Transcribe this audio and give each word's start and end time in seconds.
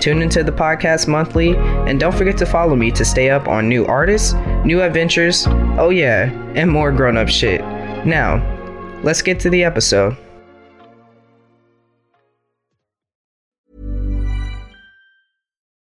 Tune 0.00 0.22
into 0.22 0.44
the 0.44 0.52
podcast 0.52 1.08
monthly, 1.08 1.56
and 1.56 1.98
don't 1.98 2.14
forget 2.14 2.36
to 2.38 2.46
follow 2.46 2.76
me 2.76 2.90
to 2.92 3.04
stay 3.04 3.30
up 3.30 3.48
on 3.48 3.68
new 3.68 3.84
artists, 3.86 4.34
new 4.64 4.82
adventures, 4.82 5.46
oh 5.78 5.90
yeah, 5.90 6.30
and 6.54 6.70
more 6.70 6.92
grown 6.92 7.16
up 7.16 7.28
shit. 7.28 7.60
Now, 8.06 8.42
let's 9.02 9.22
get 9.22 9.40
to 9.40 9.50
the 9.50 9.64
episode. 9.64 10.16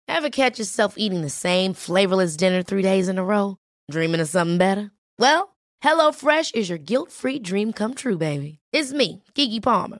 Ever 0.07 0.29
catch 0.31 0.57
yourself 0.57 0.95
eating 0.97 1.21
the 1.21 1.29
same 1.29 1.73
flavorless 1.73 2.35
dinner 2.35 2.63
three 2.63 2.81
days 2.81 3.07
in 3.07 3.19
a 3.19 3.23
row? 3.23 3.57
Dreaming 3.91 4.19
of 4.19 4.27
something 4.27 4.57
better? 4.57 4.89
Well, 5.19 5.55
HelloFresh 5.83 6.55
is 6.55 6.69
your 6.69 6.79
guilt 6.79 7.11
free 7.11 7.38
dream 7.38 7.71
come 7.71 7.93
true, 7.93 8.17
baby. 8.17 8.57
It's 8.71 8.91
me, 8.91 9.23
Keke 9.35 9.61
Palmer. 9.61 9.99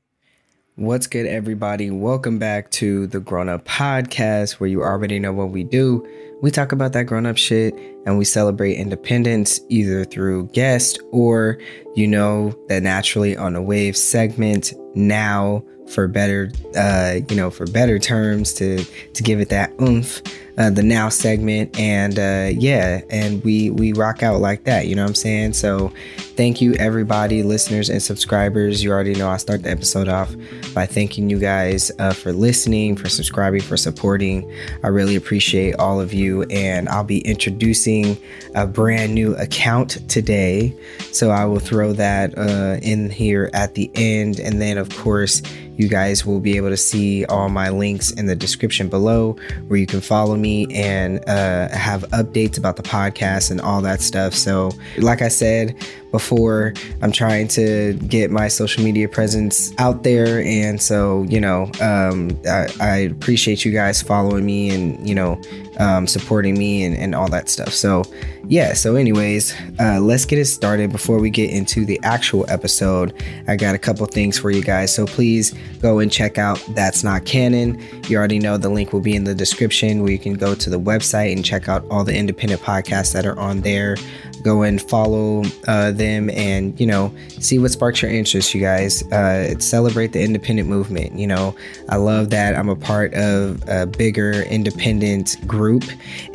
What's 0.81 1.05
good, 1.05 1.27
everybody? 1.27 1.91
Welcome 1.91 2.39
back 2.39 2.71
to 2.71 3.05
the 3.05 3.19
Grown 3.19 3.49
Up 3.49 3.63
Podcast, 3.65 4.53
where 4.53 4.67
you 4.67 4.81
already 4.81 5.19
know 5.19 5.31
what 5.31 5.51
we 5.51 5.63
do. 5.63 6.03
We 6.41 6.49
talk 6.49 6.71
about 6.71 6.93
that 6.93 7.03
grown 7.03 7.27
up 7.27 7.37
shit 7.37 7.75
and 8.07 8.17
we 8.17 8.25
celebrate 8.25 8.77
independence 8.77 9.61
either 9.69 10.05
through 10.05 10.47
guest 10.53 10.99
or, 11.11 11.59
you 11.93 12.07
know, 12.07 12.55
the 12.67 12.81
naturally 12.81 13.37
on 13.37 13.55
a 13.55 13.61
wave 13.61 13.95
segment 13.95 14.73
now 14.95 15.63
for 15.91 16.07
better, 16.07 16.51
uh, 16.75 17.19
you 17.29 17.35
know, 17.35 17.49
for 17.49 17.65
better 17.67 17.99
terms 17.99 18.53
to 18.55 18.83
to 18.83 19.23
give 19.23 19.39
it 19.39 19.49
that 19.49 19.71
oomph 19.81 20.21
uh, 20.57 20.69
the 20.69 20.83
now 20.83 21.09
segment. 21.09 21.77
And 21.79 22.19
uh, 22.19 22.49
yeah 22.51 23.01
and 23.09 23.43
we 23.43 23.69
we 23.69 23.93
rock 23.93 24.23
out 24.23 24.39
like 24.41 24.63
that 24.65 24.87
you 24.87 24.95
know 24.95 25.03
what 25.03 25.09
i'm 25.09 25.15
saying? 25.15 25.53
So 25.53 25.91
thank 26.35 26.61
you 26.61 26.73
everybody 26.75 27.43
listeners 27.43 27.89
and 27.89 28.01
subscribers. 28.01 28.83
You 28.83 28.91
already 28.91 29.15
know 29.15 29.29
i 29.29 29.37
start 29.37 29.63
the 29.63 29.71
episode 29.71 30.07
off 30.07 30.33
by 30.73 30.85
thanking 30.85 31.29
you 31.29 31.39
guys 31.39 31.91
uh, 31.99 32.13
for 32.13 32.31
listening 32.31 32.95
for 32.95 33.09
subscribing 33.09 33.61
for 33.61 33.77
supporting. 33.77 34.51
I 34.83 34.87
really 34.87 35.15
appreciate 35.15 35.75
all 35.75 35.99
of 35.99 36.13
you 36.13 36.43
and 36.43 36.89
i'll 36.89 37.03
be 37.03 37.19
introducing 37.19 38.17
a 38.55 38.67
brand 38.67 39.13
new 39.13 39.35
account 39.35 40.07
today. 40.09 40.75
So 41.11 41.29
i 41.31 41.45
will 41.45 41.59
throw 41.59 41.93
that 41.93 42.37
uh, 42.37 42.77
in 42.81 43.09
here 43.09 43.49
at 43.53 43.75
the 43.75 43.89
end. 43.95 44.39
And 44.39 44.61
then 44.61 44.77
of 44.77 44.89
course 44.97 45.41
you 45.81 45.87
guys 45.87 46.25
will 46.25 46.39
be 46.39 46.57
able 46.57 46.69
to 46.69 46.77
see 46.77 47.25
all 47.25 47.49
my 47.49 47.69
links 47.69 48.11
in 48.11 48.27
the 48.27 48.35
description 48.35 48.87
below 48.87 49.35
where 49.67 49.79
you 49.79 49.87
can 49.87 49.99
follow 49.99 50.35
me 50.35 50.67
and 50.71 51.27
uh, 51.27 51.69
have 51.69 52.03
updates 52.11 52.59
about 52.59 52.75
the 52.75 52.83
podcast 52.83 53.49
and 53.49 53.59
all 53.59 53.81
that 53.81 53.99
stuff. 53.99 54.35
So, 54.35 54.71
like 54.99 55.23
I 55.23 55.27
said 55.27 55.75
before, 56.11 56.73
I'm 57.01 57.11
trying 57.11 57.47
to 57.49 57.93
get 58.07 58.29
my 58.29 58.47
social 58.47 58.83
media 58.83 59.09
presence 59.09 59.73
out 59.79 60.03
there. 60.03 60.43
And 60.43 60.79
so, 60.79 61.23
you 61.23 61.39
know, 61.39 61.71
um, 61.81 62.39
I, 62.45 62.67
I, 62.79 62.97
appreciate 62.97 63.63
you 63.63 63.71
guys 63.71 64.01
following 64.01 64.45
me 64.45 64.69
and, 64.71 65.07
you 65.07 65.15
know, 65.15 65.41
um, 65.81 66.05
supporting 66.05 66.57
me 66.57 66.83
and, 66.83 66.95
and 66.95 67.15
all 67.15 67.27
that 67.29 67.49
stuff. 67.49 67.73
So, 67.73 68.03
yeah, 68.47 68.73
so, 68.73 68.95
anyways, 68.95 69.53
uh, 69.79 69.99
let's 69.99 70.25
get 70.25 70.37
it 70.37 70.45
started 70.45 70.91
before 70.91 71.19
we 71.19 71.29
get 71.29 71.49
into 71.49 71.85
the 71.85 71.99
actual 72.03 72.45
episode. 72.49 73.13
I 73.47 73.55
got 73.55 73.73
a 73.73 73.79
couple 73.79 74.05
things 74.05 74.37
for 74.37 74.51
you 74.51 74.63
guys. 74.63 74.93
So, 74.93 75.07
please 75.07 75.53
go 75.81 75.99
and 75.99 76.11
check 76.11 76.37
out 76.37 76.63
That's 76.69 77.03
Not 77.03 77.25
Canon. 77.25 77.81
You 78.07 78.17
already 78.17 78.37
know 78.37 78.57
the 78.57 78.69
link 78.69 78.93
will 78.93 79.01
be 79.01 79.15
in 79.15 79.23
the 79.23 79.33
description 79.33 80.03
where 80.03 80.11
you 80.11 80.19
can 80.19 80.35
go 80.35 80.53
to 80.53 80.69
the 80.69 80.79
website 80.79 81.33
and 81.33 81.43
check 81.43 81.67
out 81.67 81.83
all 81.89 82.03
the 82.03 82.15
independent 82.15 82.61
podcasts 82.61 83.11
that 83.13 83.25
are 83.25 83.37
on 83.39 83.61
there. 83.61 83.97
Go 84.41 84.63
and 84.63 84.81
follow 84.81 85.43
uh, 85.67 85.91
them 85.91 86.29
and, 86.29 86.79
you 86.79 86.85
know, 86.85 87.13
see 87.39 87.59
what 87.59 87.71
sparks 87.71 88.01
your 88.01 88.11
interest, 88.11 88.53
you 88.53 88.61
guys. 88.61 89.03
Uh, 89.11 89.59
celebrate 89.59 90.13
the 90.13 90.21
independent 90.21 90.67
movement. 90.67 91.17
You 91.17 91.27
know, 91.27 91.55
I 91.89 91.97
love 91.97 92.29
that 92.31 92.55
I'm 92.55 92.69
a 92.69 92.75
part 92.75 93.13
of 93.13 93.63
a 93.67 93.85
bigger 93.85 94.43
independent 94.43 95.35
group 95.47 95.83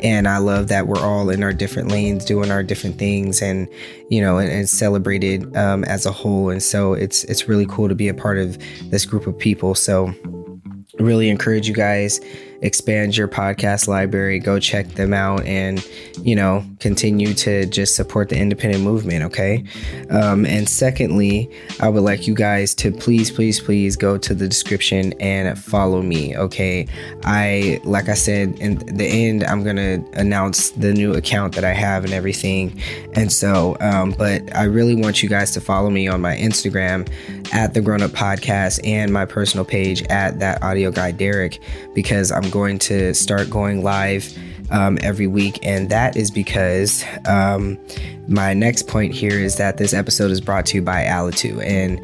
and 0.01 0.27
I 0.27 0.37
love 0.37 0.67
that 0.69 0.87
we're 0.87 0.99
all 0.99 1.29
in 1.29 1.43
our 1.43 1.53
different 1.53 1.89
lanes 1.89 2.25
doing 2.25 2.51
our 2.51 2.63
different 2.63 2.97
things 2.97 3.41
and, 3.41 3.67
you 4.09 4.21
know, 4.21 4.37
and, 4.37 4.49
and 4.49 4.69
celebrated 4.69 5.55
um, 5.55 5.83
as 5.85 6.05
a 6.05 6.11
whole. 6.11 6.49
And 6.49 6.61
so 6.61 6.93
it's, 6.93 7.23
it's 7.25 7.47
really 7.47 7.65
cool 7.65 7.89
to 7.89 7.95
be 7.95 8.07
a 8.07 8.13
part 8.13 8.37
of 8.37 8.57
this 8.89 9.05
group 9.05 9.27
of 9.27 9.37
people. 9.37 9.75
So, 9.75 10.13
really 10.99 11.29
encourage 11.29 11.67
you 11.67 11.75
guys 11.75 12.19
expand 12.61 13.15
your 13.15 13.27
podcast 13.27 13.87
library 13.87 14.39
go 14.39 14.59
check 14.59 14.87
them 14.89 15.13
out 15.13 15.43
and 15.45 15.85
you 16.21 16.35
know 16.35 16.63
continue 16.79 17.33
to 17.33 17.65
just 17.67 17.95
support 17.95 18.29
the 18.29 18.37
independent 18.37 18.83
movement 18.83 19.23
okay? 19.23 19.63
Um, 20.09 20.45
and 20.45 20.67
secondly 20.67 21.49
i 21.79 21.89
would 21.89 22.03
like 22.03 22.27
you 22.27 22.33
guys 22.33 22.73
to 22.75 22.91
please 22.91 23.31
please 23.31 23.59
please 23.59 23.95
go 23.95 24.17
to 24.17 24.33
the 24.33 24.47
description 24.47 25.13
and 25.19 25.57
follow 25.57 26.01
me 26.01 26.35
okay? 26.37 26.87
I 27.23 27.79
like 27.83 28.09
i 28.09 28.13
said 28.13 28.57
in 28.59 28.77
the 28.97 29.05
end 29.05 29.43
i'm 29.43 29.63
gonna 29.63 30.03
announce 30.13 30.71
the 30.71 30.93
new 30.93 31.13
account 31.13 31.55
that 31.55 31.63
i 31.63 31.73
have 31.73 32.03
and 32.03 32.13
everything. 32.13 32.79
And 33.13 33.31
so 33.31 33.77
um, 33.79 34.11
but 34.17 34.55
i 34.55 34.63
really 34.63 34.95
want 34.95 35.21
you 35.21 35.29
guys 35.29 35.51
to 35.51 35.61
follow 35.61 35.89
me 35.89 36.07
on 36.07 36.21
my 36.21 36.35
instagram 36.35 37.07
at 37.53 37.73
the 37.73 37.81
grown 37.81 38.01
up 38.01 38.11
podcast 38.11 38.79
and 38.83 39.11
my 39.11 39.25
personal 39.25 39.65
page 39.65 40.03
at 40.03 40.39
that 40.39 40.61
audio 40.63 40.91
guy 40.91 41.11
derek 41.11 41.59
because 41.93 42.31
i'm 42.31 42.49
going 42.49 42.77
to 42.79 43.13
start 43.13 43.49
going 43.49 43.83
live 43.83 44.37
um, 44.71 44.97
every 45.01 45.27
week. 45.27 45.59
And 45.63 45.89
that 45.89 46.15
is 46.15 46.31
because 46.31 47.03
um, 47.25 47.77
my 48.27 48.53
next 48.53 48.87
point 48.87 49.13
here 49.13 49.39
is 49.39 49.57
that 49.57 49.77
this 49.77 49.93
episode 49.93 50.31
is 50.31 50.41
brought 50.41 50.65
to 50.67 50.77
you 50.77 50.81
by 50.81 51.03
Alitu. 51.03 51.63
And 51.63 51.99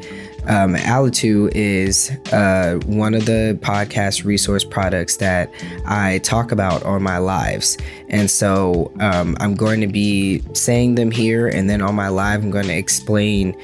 um, 0.46 0.74
Alitu 0.74 1.50
is 1.54 2.10
uh, 2.32 2.78
one 2.84 3.14
of 3.14 3.24
the 3.24 3.58
podcast 3.62 4.24
resource 4.24 4.62
products 4.62 5.16
that 5.16 5.50
I 5.86 6.18
talk 6.18 6.52
about 6.52 6.82
on 6.82 7.02
my 7.02 7.18
lives. 7.18 7.78
And 8.08 8.30
so 8.30 8.92
um, 9.00 9.36
I'm 9.40 9.54
going 9.54 9.80
to 9.80 9.86
be 9.86 10.42
saying 10.52 10.96
them 10.96 11.10
here, 11.10 11.48
and 11.48 11.70
then 11.70 11.80
on 11.80 11.94
my 11.94 12.08
live, 12.08 12.42
I'm 12.42 12.50
going 12.50 12.66
to 12.66 12.76
explain 12.76 13.56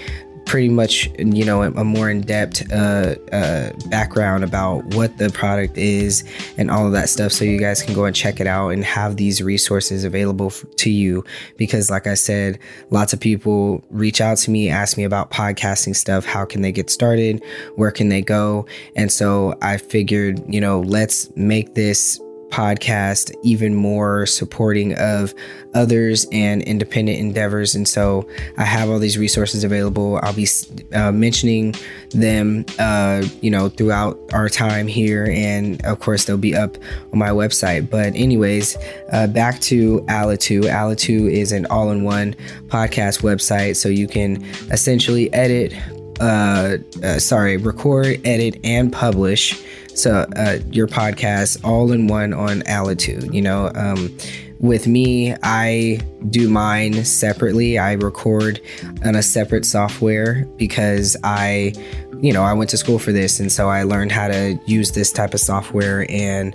pretty 0.50 0.68
much 0.68 1.08
you 1.16 1.44
know 1.44 1.62
a 1.62 1.84
more 1.84 2.10
in-depth 2.10 2.72
uh, 2.72 3.14
uh, 3.30 3.70
background 3.86 4.42
about 4.42 4.84
what 4.96 5.16
the 5.16 5.30
product 5.30 5.78
is 5.78 6.24
and 6.58 6.72
all 6.72 6.86
of 6.86 6.92
that 6.92 7.08
stuff. 7.08 7.30
So 7.30 7.44
you 7.44 7.56
guys 7.56 7.84
can 7.84 7.94
go 7.94 8.04
and 8.04 8.16
check 8.16 8.40
it 8.40 8.48
out 8.48 8.70
and 8.70 8.84
have 8.84 9.16
these 9.16 9.40
resources 9.40 10.02
available 10.02 10.46
f- 10.46 10.64
to 10.78 10.90
you. 10.90 11.24
Because 11.56 11.88
like 11.88 12.08
i 12.08 12.14
said 12.14 12.58
lots 12.90 13.12
of 13.12 13.20
people 13.20 13.84
reach 13.90 14.20
out 14.20 14.38
to 14.38 14.50
me 14.50 14.68
ask 14.68 14.96
me 14.96 15.04
about 15.04 15.30
podcasting 15.30 15.94
stuff. 15.94 16.24
How 16.24 16.44
can 16.44 16.62
they 16.62 16.72
get 16.72 16.90
started? 16.90 17.40
Where 17.76 17.92
can 17.92 18.08
they 18.08 18.20
go? 18.20 18.66
And 18.96 19.12
so 19.12 19.56
i 19.62 19.76
figured 19.76 20.42
you 20.52 20.60
know 20.60 20.80
let's 20.80 21.30
make 21.36 21.76
this 21.76 22.20
podcast 22.50 23.32
even 23.42 23.74
more 23.74 24.26
supporting 24.26 24.94
of 24.98 25.34
others 25.74 26.26
and 26.32 26.62
independent 26.62 27.18
endeavors. 27.18 27.74
And 27.74 27.86
so 27.86 28.26
I 28.58 28.64
have 28.64 28.90
all 28.90 28.98
these 28.98 29.16
resources 29.16 29.62
available. 29.64 30.18
I'll 30.22 30.34
be 30.34 30.48
uh, 30.92 31.12
mentioning 31.12 31.74
them, 32.10 32.64
uh, 32.78 33.24
you 33.40 33.50
know, 33.50 33.68
throughout 33.68 34.18
our 34.32 34.48
time 34.48 34.88
here. 34.88 35.30
And 35.32 35.84
of 35.84 36.00
course, 36.00 36.24
they'll 36.24 36.36
be 36.36 36.56
up 36.56 36.76
on 37.12 37.18
my 37.18 37.30
website. 37.30 37.88
But, 37.88 38.14
anyways, 38.16 38.76
uh, 39.12 39.28
back 39.28 39.60
to 39.60 40.00
Alitu. 40.08 40.62
Alitu 40.62 41.30
is 41.30 41.52
an 41.52 41.66
all 41.66 41.90
in 41.90 42.02
one 42.02 42.34
podcast 42.66 43.22
website. 43.22 43.76
So 43.76 43.88
you 43.88 44.08
can 44.08 44.42
essentially 44.72 45.32
edit, 45.32 45.72
uh, 46.20 46.78
uh, 47.02 47.18
sorry, 47.18 47.56
record, 47.56 48.20
edit, 48.24 48.58
and 48.64 48.92
publish 48.92 49.62
so 49.94 50.26
uh, 50.36 50.58
your 50.70 50.86
podcast 50.86 51.62
all 51.64 51.92
in 51.92 52.06
one 52.06 52.32
on 52.32 52.60
Alitu. 52.62 53.32
You 53.32 53.42
know, 53.42 53.70
um, 53.74 54.16
with 54.60 54.86
me, 54.86 55.34
I 55.42 56.00
do 56.28 56.50
mine 56.50 57.04
separately. 57.04 57.78
I 57.78 57.92
record 57.92 58.60
on 59.04 59.16
a 59.16 59.22
separate 59.22 59.64
software 59.64 60.44
because 60.56 61.16
I, 61.24 61.72
you 62.20 62.32
know, 62.32 62.42
I 62.42 62.52
went 62.52 62.68
to 62.70 62.76
school 62.76 62.98
for 62.98 63.10
this. 63.10 63.40
And 63.40 63.50
so 63.50 63.68
I 63.68 63.84
learned 63.84 64.12
how 64.12 64.28
to 64.28 64.60
use 64.66 64.92
this 64.92 65.12
type 65.12 65.32
of 65.32 65.40
software 65.40 66.06
and 66.10 66.54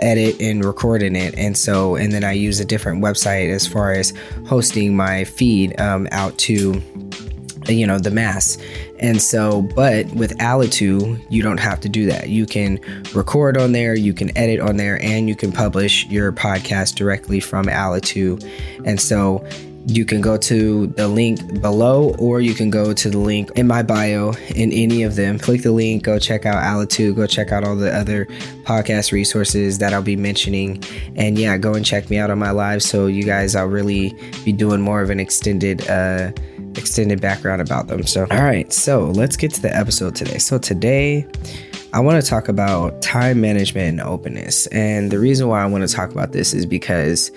edit 0.00 0.38
and 0.38 0.62
record 0.62 1.02
in 1.02 1.16
it. 1.16 1.34
And 1.38 1.56
so, 1.56 1.96
and 1.96 2.12
then 2.12 2.24
I 2.24 2.32
use 2.32 2.60
a 2.60 2.64
different 2.64 3.02
website 3.02 3.48
as 3.48 3.66
far 3.66 3.92
as 3.92 4.12
hosting 4.46 4.94
my 4.94 5.24
feed 5.24 5.80
um, 5.80 6.08
out 6.12 6.36
to 6.38 6.82
you 7.68 7.86
know 7.86 7.98
the 7.98 8.10
mass. 8.10 8.58
And 8.98 9.20
so 9.20 9.62
but 9.62 10.06
with 10.14 10.36
alitu 10.38 11.20
you 11.30 11.42
don't 11.42 11.60
have 11.60 11.80
to 11.80 11.88
do 11.88 12.06
that. 12.06 12.28
You 12.28 12.46
can 12.46 12.80
record 13.14 13.56
on 13.56 13.72
there 13.72 13.94
you 13.94 14.12
can 14.12 14.36
edit 14.36 14.60
on 14.60 14.76
there 14.76 15.02
and 15.02 15.28
you 15.28 15.36
can 15.36 15.52
publish 15.52 16.06
your 16.06 16.32
podcast 16.32 16.94
directly 16.94 17.40
from 17.40 17.66
alitu 17.66 18.42
and 18.84 19.00
so 19.00 19.46
you 19.88 20.04
can 20.04 20.20
go 20.20 20.36
to 20.36 20.88
the 20.88 21.06
link 21.06 21.60
below 21.62 22.12
or 22.18 22.40
you 22.40 22.54
can 22.54 22.70
go 22.70 22.92
to 22.92 23.08
the 23.08 23.18
link 23.18 23.52
in 23.52 23.68
my 23.68 23.84
bio 23.84 24.32
in 24.56 24.72
any 24.72 25.04
of 25.04 25.14
them. 25.14 25.38
Click 25.38 25.62
the 25.62 25.70
link 25.70 26.02
go 26.02 26.18
check 26.18 26.44
out 26.44 26.56
alitu 26.56 27.14
go 27.14 27.26
check 27.26 27.52
out 27.52 27.62
all 27.62 27.76
the 27.76 27.94
other 27.94 28.26
podcast 28.64 29.12
resources 29.12 29.78
that 29.78 29.92
i'll 29.92 30.02
be 30.02 30.16
mentioning. 30.16 30.82
And 31.14 31.38
yeah 31.38 31.56
go 31.56 31.74
and 31.74 31.86
check 31.86 32.10
me 32.10 32.18
out 32.18 32.30
on 32.30 32.38
my 32.38 32.50
live 32.50 32.82
so 32.82 33.06
you 33.06 33.22
guys 33.22 33.54
i'll 33.54 33.66
really 33.66 34.16
be 34.44 34.52
doing 34.52 34.80
more 34.80 35.02
of 35.02 35.10
an 35.10 35.20
extended 35.20 35.88
uh 35.88 36.32
extended 36.76 37.20
background 37.20 37.60
about 37.60 37.88
them 37.88 38.04
so 38.04 38.26
all 38.30 38.42
right 38.42 38.72
so 38.72 39.06
let's 39.06 39.36
get 39.36 39.52
to 39.52 39.62
the 39.62 39.74
episode 39.74 40.14
today 40.14 40.38
so 40.38 40.58
today 40.58 41.26
I 41.92 42.00
want 42.00 42.22
to 42.22 42.28
talk 42.28 42.48
about 42.48 43.00
time 43.00 43.40
management 43.40 43.88
and 43.88 44.00
openness. 44.02 44.66
And 44.66 45.10
the 45.10 45.18
reason 45.18 45.48
why 45.48 45.62
I 45.62 45.66
want 45.66 45.88
to 45.88 45.94
talk 45.94 46.10
about 46.10 46.32
this 46.32 46.52
is 46.52 46.66
because 46.66 47.30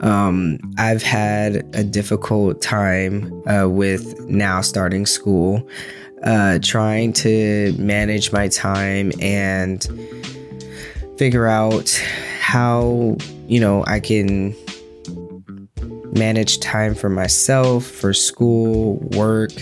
um, 0.00 0.58
I've 0.78 1.02
had 1.02 1.56
a 1.74 1.84
difficult 1.84 2.62
time 2.62 3.30
uh, 3.46 3.68
with 3.68 4.18
now 4.26 4.62
starting 4.62 5.04
school, 5.04 5.68
uh, 6.22 6.60
trying 6.62 7.12
to 7.14 7.74
manage 7.78 8.32
my 8.32 8.48
time 8.48 9.12
and 9.20 9.86
figure 11.18 11.46
out 11.46 11.90
how, 12.40 13.16
you 13.48 13.60
know, 13.60 13.84
I 13.86 14.00
can 14.00 14.54
manage 16.18 16.60
time 16.60 16.94
for 16.94 17.08
myself, 17.08 17.84
for 17.84 18.12
school, 18.12 18.96
work, 19.12 19.52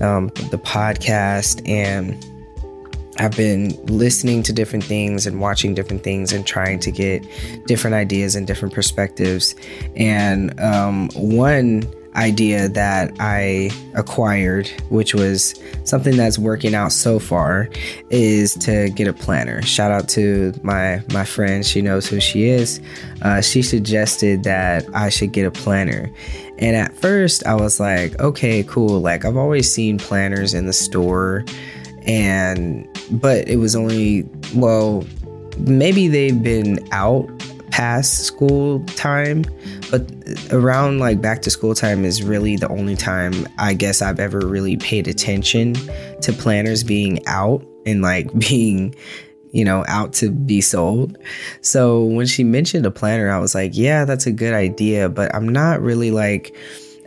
um, 0.00 0.28
the 0.50 0.60
podcast, 0.62 1.66
and 1.68 2.16
I've 3.18 3.36
been 3.36 3.70
listening 3.86 4.42
to 4.44 4.52
different 4.52 4.84
things 4.84 5.26
and 5.26 5.40
watching 5.40 5.74
different 5.74 6.02
things 6.02 6.32
and 6.32 6.46
trying 6.46 6.80
to 6.80 6.90
get 6.90 7.24
different 7.66 7.94
ideas 7.94 8.34
and 8.34 8.46
different 8.46 8.74
perspectives. 8.74 9.54
And 9.96 10.58
um, 10.60 11.10
one 11.14 11.82
idea 12.14 12.68
that 12.68 13.14
I 13.20 13.70
acquired, 13.94 14.68
which 14.90 15.14
was 15.14 15.54
something 15.84 16.16
that's 16.16 16.38
working 16.38 16.74
out 16.74 16.92
so 16.92 17.18
far, 17.18 17.68
is 18.10 18.54
to 18.56 18.90
get 18.90 19.08
a 19.08 19.12
planner. 19.12 19.62
Shout 19.62 19.90
out 19.90 20.08
to 20.10 20.52
my 20.62 21.02
my 21.12 21.24
friend; 21.24 21.64
she 21.64 21.82
knows 21.82 22.06
who 22.06 22.20
she 22.20 22.44
is. 22.44 22.80
Uh, 23.22 23.40
she 23.40 23.62
suggested 23.62 24.44
that 24.44 24.84
I 24.94 25.08
should 25.08 25.32
get 25.32 25.46
a 25.46 25.50
planner, 25.50 26.10
and 26.58 26.76
at 26.76 26.96
first 26.96 27.46
I 27.46 27.54
was 27.54 27.80
like, 27.80 28.18
okay, 28.20 28.62
cool. 28.64 29.00
Like 29.00 29.24
I've 29.24 29.36
always 29.36 29.70
seen 29.70 29.98
planners 29.98 30.54
in 30.54 30.66
the 30.66 30.72
store 30.72 31.44
and 32.04 32.88
but 33.10 33.46
it 33.48 33.56
was 33.56 33.76
only 33.76 34.28
well 34.54 35.04
maybe 35.58 36.08
they've 36.08 36.42
been 36.42 36.78
out 36.92 37.28
past 37.72 38.18
school 38.24 38.84
time 38.84 39.44
but 39.90 40.02
around 40.52 40.98
like 40.98 41.22
back 41.22 41.40
to 41.40 41.50
school 41.50 41.74
time 41.74 42.04
is 42.04 42.22
really 42.22 42.54
the 42.56 42.68
only 42.68 42.94
time 42.94 43.32
i 43.58 43.72
guess 43.72 44.02
i've 44.02 44.20
ever 44.20 44.46
really 44.46 44.76
paid 44.76 45.08
attention 45.08 45.72
to 46.20 46.34
planners 46.34 46.84
being 46.84 47.18
out 47.26 47.66
and 47.86 48.02
like 48.02 48.30
being 48.38 48.94
you 49.52 49.64
know 49.64 49.84
out 49.86 50.12
to 50.14 50.30
be 50.30 50.60
sold. 50.60 51.18
So 51.60 52.04
when 52.04 52.26
she 52.26 52.42
mentioned 52.42 52.86
a 52.86 52.90
planner 52.90 53.30
i 53.30 53.38
was 53.38 53.54
like 53.54 53.72
yeah 53.74 54.04
that's 54.04 54.26
a 54.26 54.32
good 54.32 54.54
idea 54.54 55.08
but 55.08 55.34
i'm 55.34 55.48
not 55.48 55.80
really 55.80 56.10
like 56.10 56.56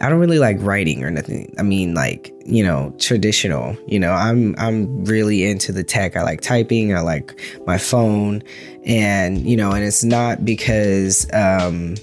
I 0.02 0.10
don't 0.10 0.20
really 0.20 0.40
like 0.40 0.58
writing 0.60 1.04
or 1.04 1.12
nothing. 1.12 1.54
I 1.58 1.64
mean, 1.64 1.94
like 1.94 2.34
you 2.46 2.64
know, 2.64 2.94
traditional. 3.00 3.78
You 3.88 4.00
know, 4.00 4.12
I'm 4.12 4.56
I'm 4.58 5.06
really 5.06 5.46
into 5.46 5.72
the 5.72 5.84
tech. 5.84 6.16
I 6.16 6.24
like 6.24 6.42
typing. 6.42 6.94
I 6.96 7.02
like 7.02 7.40
my 7.66 7.78
phone, 7.78 8.44
and 8.86 9.48
you 9.48 9.56
know, 9.56 9.72
and 9.72 9.84
it's 9.84 10.04
not 10.04 10.44
because 10.44 11.28
um, 11.34 11.96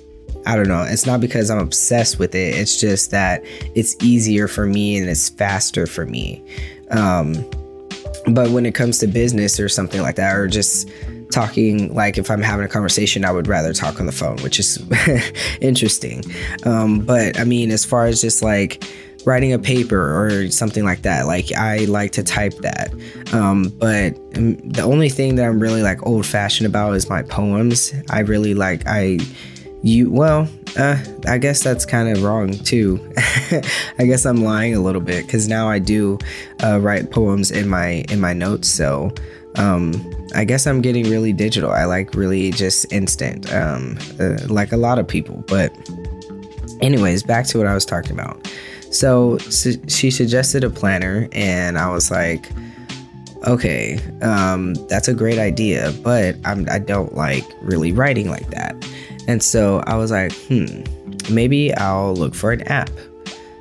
I 0.47 0.57
don't 0.57 0.69
know. 0.69 0.83
It's 0.83 1.07
not 1.07 1.21
because 1.21 1.51
I'm 1.51 1.59
obsessed 1.59 2.19
with 2.19 2.35
it. 2.35 2.55
It's 2.57 2.81
just 2.81 3.11
that 3.11 3.45
it's 3.75 3.97
easier 4.03 4.49
for 4.49 4.67
me 4.67 4.97
and 4.97 5.09
it's 5.09 5.29
faster 5.29 5.87
for 5.87 6.07
me. 6.07 6.43
Um, 6.91 7.35
but 8.27 8.51
when 8.51 8.67
it 8.67 8.75
comes 8.75 8.99
to 8.99 9.07
business 9.07 9.61
or 9.61 9.69
something 9.69 10.01
like 10.01 10.17
that, 10.17 10.35
or 10.37 10.47
just 10.49 10.89
talking 11.33 11.93
like 11.95 12.19
if 12.19 12.31
i'm 12.31 12.43
having 12.43 12.65
a 12.65 12.69
conversation 12.69 13.25
i 13.25 13.33
would 13.33 13.49
rather 13.49 13.73
talk 13.73 13.99
on 14.01 14.07
the 14.07 14.13
phone 14.13 14.37
which 14.43 14.59
is 14.59 14.79
interesting. 15.61 16.23
Um, 16.65 17.01
but 17.01 17.39
i 17.39 17.45
mean 17.45 17.71
as 17.71 17.85
far 17.85 18.07
as 18.07 18.21
just 18.21 18.43
like 18.43 18.85
writing 19.25 19.53
a 19.53 19.59
paper 19.59 20.01
or 20.01 20.51
something 20.51 20.85
like 20.85 21.03
that 21.03 21.27
like 21.27 21.53
i 21.53 21.85
like 21.85 22.13
to 22.13 22.23
type 22.23 22.55
that. 22.59 22.93
Um, 23.33 23.73
but 23.79 24.17
um, 24.37 24.57
the 24.69 24.83
only 24.83 25.09
thing 25.09 25.37
that 25.37 25.45
i'm 25.47 25.59
really 25.61 25.83
like 25.83 26.05
old 26.07 26.27
fashioned 26.27 26.67
about 26.67 26.95
is 26.95 27.09
my 27.09 27.23
poems. 27.23 27.93
I 28.11 28.21
really 28.21 28.55
like 28.55 28.83
i 28.87 29.19
you 29.85 30.11
well 30.11 30.49
uh, 30.79 30.97
i 31.27 31.39
guess 31.39 31.63
that's 31.63 31.85
kind 31.85 32.09
of 32.09 32.23
wrong 32.23 32.53
too. 32.53 33.01
I 33.99 34.05
guess 34.05 34.25
i'm 34.27 34.45
lying 34.45 34.75
a 34.75 34.81
little 34.81 35.01
bit 35.01 35.27
because 35.27 35.49
now 35.49 35.69
i 35.69 35.79
do 35.79 36.19
uh, 36.63 36.81
write 36.81 37.11
poems 37.11 37.51
in 37.51 37.69
my 37.69 38.05
in 38.11 38.21
my 38.21 38.33
notes 38.33 38.69
so 38.69 39.13
um, 39.57 39.93
I 40.35 40.45
guess 40.45 40.67
I'm 40.67 40.81
getting 40.81 41.11
really 41.11 41.33
digital. 41.33 41.71
I 41.71 41.85
like 41.85 42.15
really 42.15 42.51
just 42.51 42.91
instant, 42.93 43.53
um, 43.53 43.99
uh, 44.19 44.37
like 44.49 44.73
a 44.73 44.77
lot 44.77 44.99
of 44.99 45.07
people. 45.07 45.45
But, 45.47 45.73
anyways, 46.81 47.23
back 47.23 47.47
to 47.49 47.59
what 47.59 47.67
I 47.67 47.75
was 47.75 47.85
talking 47.85 48.13
about. 48.13 48.51
So, 48.91 49.39
so 49.39 49.73
she 49.89 50.11
suggested 50.11 50.65
a 50.65 50.71
planner, 50.71 51.29
and 51.33 51.79
I 51.79 51.91
was 51.91 52.11
like, 52.11 52.51
okay, 53.47 53.99
um, 54.21 54.75
that's 54.89 55.09
a 55.09 55.15
great 55.15 55.39
idea, 55.39 55.93
but 56.03 56.37
I'm, 56.45 56.69
I 56.71 56.79
don't 56.79 57.15
like 57.15 57.45
really 57.61 57.93
writing 57.93 58.29
like 58.29 58.49
that. 58.51 58.77
And 59.27 59.43
so 59.43 59.83
I 59.87 59.97
was 59.97 60.11
like, 60.11 60.33
hmm, 60.33 60.83
maybe 61.33 61.75
I'll 61.75 62.15
look 62.15 62.35
for 62.35 62.53
an 62.53 62.63
app. 62.63 62.91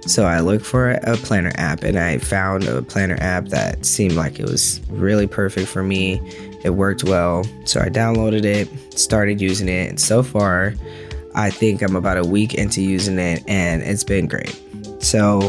So 0.07 0.25
I 0.25 0.39
looked 0.39 0.65
for 0.65 0.91
a 0.91 1.15
planner 1.17 1.51
app 1.55 1.83
and 1.83 1.97
I 1.97 2.17
found 2.17 2.63
a 2.63 2.81
planner 2.81 3.17
app 3.19 3.47
that 3.49 3.85
seemed 3.85 4.13
like 4.13 4.39
it 4.39 4.45
was 4.45 4.81
really 4.89 5.27
perfect 5.27 5.67
for 5.67 5.83
me. 5.83 6.19
It 6.63 6.71
worked 6.71 7.03
well. 7.03 7.43
So 7.65 7.79
I 7.79 7.89
downloaded 7.89 8.43
it, 8.43 8.67
started 8.97 9.39
using 9.39 9.69
it, 9.69 9.89
and 9.89 9.99
so 9.99 10.23
far, 10.23 10.73
I 11.35 11.49
think 11.49 11.81
I'm 11.81 11.95
about 11.95 12.17
a 12.17 12.25
week 12.25 12.55
into 12.55 12.81
using 12.81 13.19
it 13.19 13.43
and 13.47 13.81
it's 13.83 14.03
been 14.03 14.27
great. 14.27 14.59
So 14.99 15.39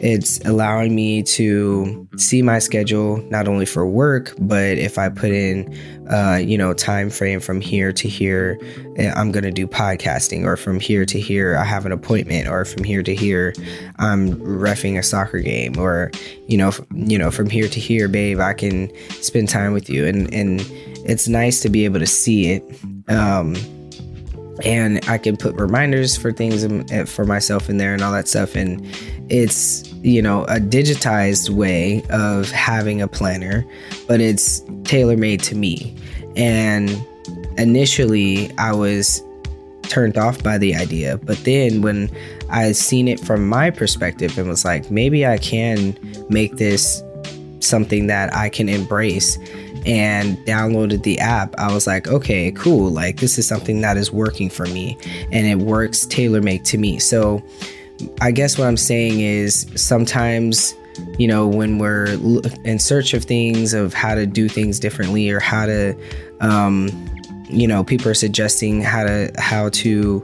it's 0.00 0.40
allowing 0.46 0.94
me 0.94 1.22
to 1.22 2.08
see 2.16 2.42
my 2.42 2.58
schedule 2.58 3.18
not 3.30 3.46
only 3.46 3.66
for 3.66 3.86
work, 3.86 4.34
but 4.38 4.78
if 4.78 4.98
I 4.98 5.10
put 5.10 5.30
in, 5.30 5.76
uh, 6.10 6.36
you 6.42 6.56
know, 6.56 6.72
time 6.72 7.10
frame 7.10 7.38
from 7.38 7.60
here 7.60 7.92
to 7.92 8.08
here, 8.08 8.58
eh, 8.96 9.12
I'm 9.14 9.30
gonna 9.30 9.50
do 9.50 9.66
podcasting, 9.66 10.44
or 10.44 10.56
from 10.56 10.80
here 10.80 11.04
to 11.04 11.20
here, 11.20 11.56
I 11.56 11.64
have 11.64 11.84
an 11.86 11.92
appointment, 11.92 12.48
or 12.48 12.64
from 12.64 12.82
here 12.82 13.02
to 13.02 13.14
here, 13.14 13.52
I'm 13.98 14.36
refing 14.36 14.98
a 14.98 15.02
soccer 15.02 15.40
game, 15.40 15.78
or 15.78 16.10
you 16.46 16.56
know, 16.56 16.68
f- 16.68 16.80
you 16.94 17.18
know, 17.18 17.30
from 17.30 17.50
here 17.50 17.68
to 17.68 17.80
here, 17.80 18.08
babe, 18.08 18.40
I 18.40 18.54
can 18.54 18.90
spend 19.20 19.48
time 19.48 19.72
with 19.72 19.90
you, 19.90 20.06
and 20.06 20.32
and 20.32 20.60
it's 21.04 21.28
nice 21.28 21.60
to 21.60 21.68
be 21.68 21.84
able 21.84 22.00
to 22.00 22.06
see 22.06 22.52
it. 22.52 22.64
Um, 23.08 23.54
and 24.64 25.00
I 25.08 25.18
can 25.18 25.36
put 25.36 25.54
reminders 25.56 26.16
for 26.16 26.32
things 26.32 26.64
eh, 26.92 27.04
for 27.04 27.24
myself 27.24 27.68
in 27.68 27.78
there 27.78 27.94
and 27.94 28.02
all 28.02 28.12
that 28.12 28.28
stuff. 28.28 28.54
And 28.56 28.84
it's 29.30 29.90
you 30.02 30.20
know 30.20 30.44
a 30.44 30.58
digitized 30.58 31.50
way 31.50 32.02
of 32.10 32.50
having 32.50 33.00
a 33.00 33.08
planner 33.08 33.64
but 34.08 34.20
it's 34.20 34.62
tailor 34.84 35.16
made 35.16 35.40
to 35.40 35.54
me 35.54 35.94
and 36.36 36.90
initially 37.58 38.50
i 38.58 38.72
was 38.72 39.22
turned 39.82 40.16
off 40.16 40.42
by 40.42 40.56
the 40.56 40.74
idea 40.74 41.18
but 41.18 41.36
then 41.44 41.82
when 41.82 42.10
i 42.50 42.72
seen 42.72 43.08
it 43.08 43.20
from 43.20 43.48
my 43.48 43.70
perspective 43.70 44.36
and 44.38 44.48
was 44.48 44.64
like 44.64 44.90
maybe 44.90 45.26
i 45.26 45.36
can 45.38 45.96
make 46.28 46.56
this 46.56 47.02
something 47.60 48.06
that 48.06 48.34
i 48.34 48.48
can 48.48 48.68
embrace 48.68 49.38
and 49.86 50.36
downloaded 50.38 51.02
the 51.02 51.18
app, 51.18 51.54
I 51.58 51.72
was 51.72 51.86
like, 51.86 52.08
okay, 52.08 52.52
cool. 52.52 52.90
Like, 52.90 53.18
this 53.18 53.38
is 53.38 53.46
something 53.46 53.80
that 53.80 53.96
is 53.96 54.12
working 54.12 54.50
for 54.50 54.66
me 54.66 54.98
and 55.32 55.46
it 55.46 55.58
works 55.58 56.06
tailor 56.06 56.42
made 56.42 56.64
to 56.66 56.78
me. 56.78 56.98
So, 56.98 57.42
I 58.20 58.30
guess 58.30 58.58
what 58.58 58.66
I'm 58.66 58.76
saying 58.76 59.20
is 59.20 59.66
sometimes, 59.74 60.74
you 61.18 61.28
know, 61.28 61.46
when 61.46 61.78
we're 61.78 62.18
in 62.64 62.78
search 62.78 63.14
of 63.14 63.24
things, 63.24 63.74
of 63.74 63.92
how 63.92 64.14
to 64.14 64.26
do 64.26 64.48
things 64.48 64.78
differently 64.80 65.30
or 65.30 65.38
how 65.38 65.66
to, 65.66 65.94
um, 66.40 66.88
you 67.48 67.66
know, 67.66 67.84
people 67.84 68.08
are 68.08 68.14
suggesting 68.14 68.80
how 68.80 69.04
to 69.04 69.30
how 69.36 69.68
to 69.70 70.22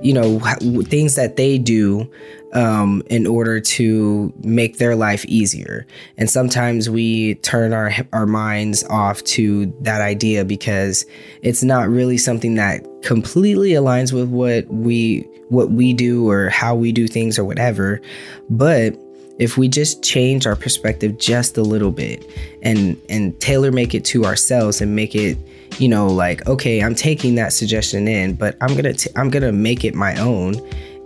you 0.00 0.12
know 0.12 0.38
things 0.84 1.16
that 1.16 1.36
they 1.36 1.58
do 1.58 2.08
um, 2.52 3.02
in 3.10 3.26
order 3.26 3.60
to 3.60 4.32
make 4.42 4.78
their 4.78 4.96
life 4.96 5.24
easier. 5.26 5.86
And 6.16 6.30
sometimes 6.30 6.88
we 6.88 7.34
turn 7.36 7.72
our 7.72 7.92
our 8.12 8.26
minds 8.26 8.84
off 8.84 9.22
to 9.24 9.66
that 9.82 10.00
idea 10.00 10.44
because 10.44 11.04
it's 11.42 11.62
not 11.62 11.88
really 11.88 12.18
something 12.18 12.54
that 12.54 12.84
completely 13.02 13.70
aligns 13.70 14.12
with 14.12 14.28
what 14.28 14.66
we 14.68 15.20
what 15.48 15.70
we 15.70 15.92
do 15.92 16.28
or 16.28 16.48
how 16.48 16.74
we 16.74 16.92
do 16.92 17.06
things 17.06 17.38
or 17.38 17.44
whatever. 17.44 18.00
But 18.50 18.98
if 19.38 19.56
we 19.56 19.68
just 19.68 20.02
change 20.02 20.46
our 20.46 20.56
perspective 20.56 21.16
just 21.18 21.56
a 21.56 21.62
little 21.62 21.92
bit 21.92 22.24
and 22.62 23.00
and 23.08 23.38
tailor 23.40 23.70
make 23.70 23.94
it 23.94 24.04
to 24.04 24.24
ourselves 24.24 24.80
and 24.80 24.96
make 24.96 25.14
it 25.14 25.38
you 25.78 25.88
know 25.88 26.08
like 26.08 26.46
okay 26.48 26.82
i'm 26.82 26.94
taking 26.94 27.36
that 27.36 27.52
suggestion 27.52 28.08
in 28.08 28.34
but 28.34 28.56
i'm 28.60 28.74
gonna 28.74 28.92
t- 28.92 29.10
i'm 29.14 29.30
gonna 29.30 29.52
make 29.52 29.84
it 29.84 29.94
my 29.94 30.16
own 30.16 30.54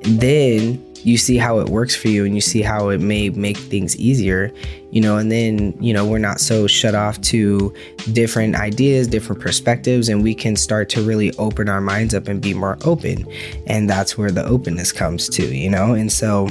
then 0.03 0.83
you 1.05 1.19
see 1.19 1.37
how 1.37 1.59
it 1.59 1.69
works 1.69 1.95
for 1.95 2.09
you 2.09 2.25
and 2.25 2.35
you 2.35 2.41
see 2.41 2.63
how 2.63 2.89
it 2.89 3.01
may 3.01 3.29
make 3.31 3.57
things 3.57 3.97
easier, 3.97 4.53
you 4.91 5.01
know, 5.01 5.17
and 5.17 5.33
then, 5.33 5.77
you 5.81 5.93
know, 5.93 6.07
we're 6.07 6.19
not 6.19 6.41
so 6.41 6.67
shut 6.67 6.95
off 6.95 7.21
to 7.23 7.73
different 8.13 8.55
ideas, 8.55 9.09
different 9.09 9.41
perspectives, 9.41 10.09
and 10.09 10.23
we 10.23 10.35
can 10.35 10.55
start 10.55 10.89
to 10.91 11.03
really 11.03 11.33
open 11.39 11.69
our 11.69 11.81
minds 11.81 12.15
up 12.15 12.29
and 12.29 12.41
be 12.41 12.55
more 12.55 12.79
open. 12.85 13.27
And 13.67 13.89
that's 13.91 14.17
where 14.17 14.31
the 14.31 14.45
openness 14.45 14.93
comes 14.93 15.29
to, 15.31 15.55
you 15.55 15.71
know? 15.71 15.95
And 15.95 16.13
so, 16.13 16.49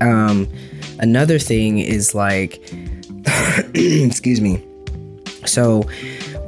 um, 0.00 0.48
another 0.98 1.38
thing 1.38 1.78
is 1.78 2.14
like, 2.14 2.62
excuse 3.74 4.40
me. 4.40 4.62
So, 5.46 5.84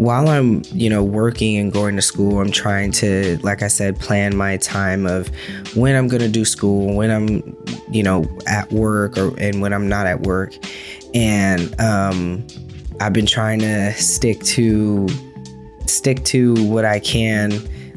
while 0.00 0.30
I'm, 0.30 0.62
you 0.73 0.88
know, 0.88 1.04
working 1.04 1.59
and 1.59 1.71
going 1.71 1.95
to 1.97 2.00
school, 2.00 2.40
I'm 2.40 2.50
trying 2.50 2.90
to, 2.92 3.38
like 3.42 3.61
I 3.61 3.69
said, 3.69 4.00
plan 4.00 4.35
my 4.35 4.57
time 4.57 5.04
of 5.07 5.28
when 5.76 5.95
I'm 5.95 6.09
going 6.09 6.23
to 6.23 6.28
do 6.28 6.47
school, 6.47 6.97
when 6.97 7.11
I'm, 7.11 7.54
you 7.90 8.02
know, 8.02 8.25
at 8.47 8.73
work 8.73 9.19
or 9.19 9.38
and 9.38 9.61
when 9.61 9.75
I'm 9.75 9.90
not 9.90 10.07
at 10.07 10.23
work. 10.23 10.54
And 11.12 11.78
um 11.78 12.47
I've 12.99 13.12
been 13.12 13.26
trying 13.26 13.59
to 13.59 13.92
stick 13.92 14.42
to 14.45 15.07
stick 15.85 16.25
to 16.25 16.54
what 16.64 16.87
I 16.87 16.99
can 16.99 17.50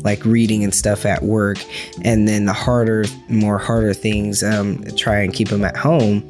like 0.04 0.24
reading 0.26 0.64
and 0.64 0.74
stuff 0.74 1.06
at 1.06 1.24
work. 1.24 1.58
And 2.04 2.28
then 2.28 2.46
the 2.46 2.54
harder 2.54 3.06
more 3.30 3.58
harder 3.58 3.94
things 3.94 4.44
um, 4.44 4.84
try 4.96 5.20
and 5.20 5.34
keep 5.34 5.50
them 5.50 5.64
at 5.64 5.76
home 5.78 6.28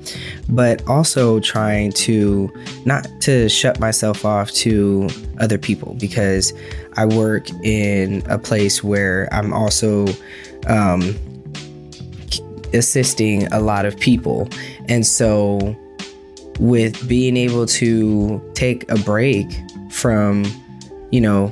but 0.49 0.85
also 0.87 1.39
trying 1.39 1.91
to 1.91 2.51
not 2.85 3.07
to 3.21 3.49
shut 3.49 3.79
myself 3.79 4.25
off 4.25 4.51
to 4.51 5.09
other 5.39 5.57
people 5.57 5.95
because 5.99 6.53
i 6.97 7.05
work 7.05 7.49
in 7.63 8.23
a 8.29 8.37
place 8.37 8.83
where 8.83 9.27
i'm 9.31 9.53
also 9.53 10.05
um, 10.67 11.15
assisting 12.73 13.45
a 13.53 13.59
lot 13.59 13.85
of 13.85 13.97
people. 13.99 14.49
And 14.89 15.05
so 15.05 15.75
with 16.59 17.07
being 17.07 17.37
able 17.37 17.65
to 17.65 18.41
take 18.53 18.89
a 18.91 18.95
break 18.99 19.47
from 19.89 20.43
you 21.11 21.21
know 21.21 21.49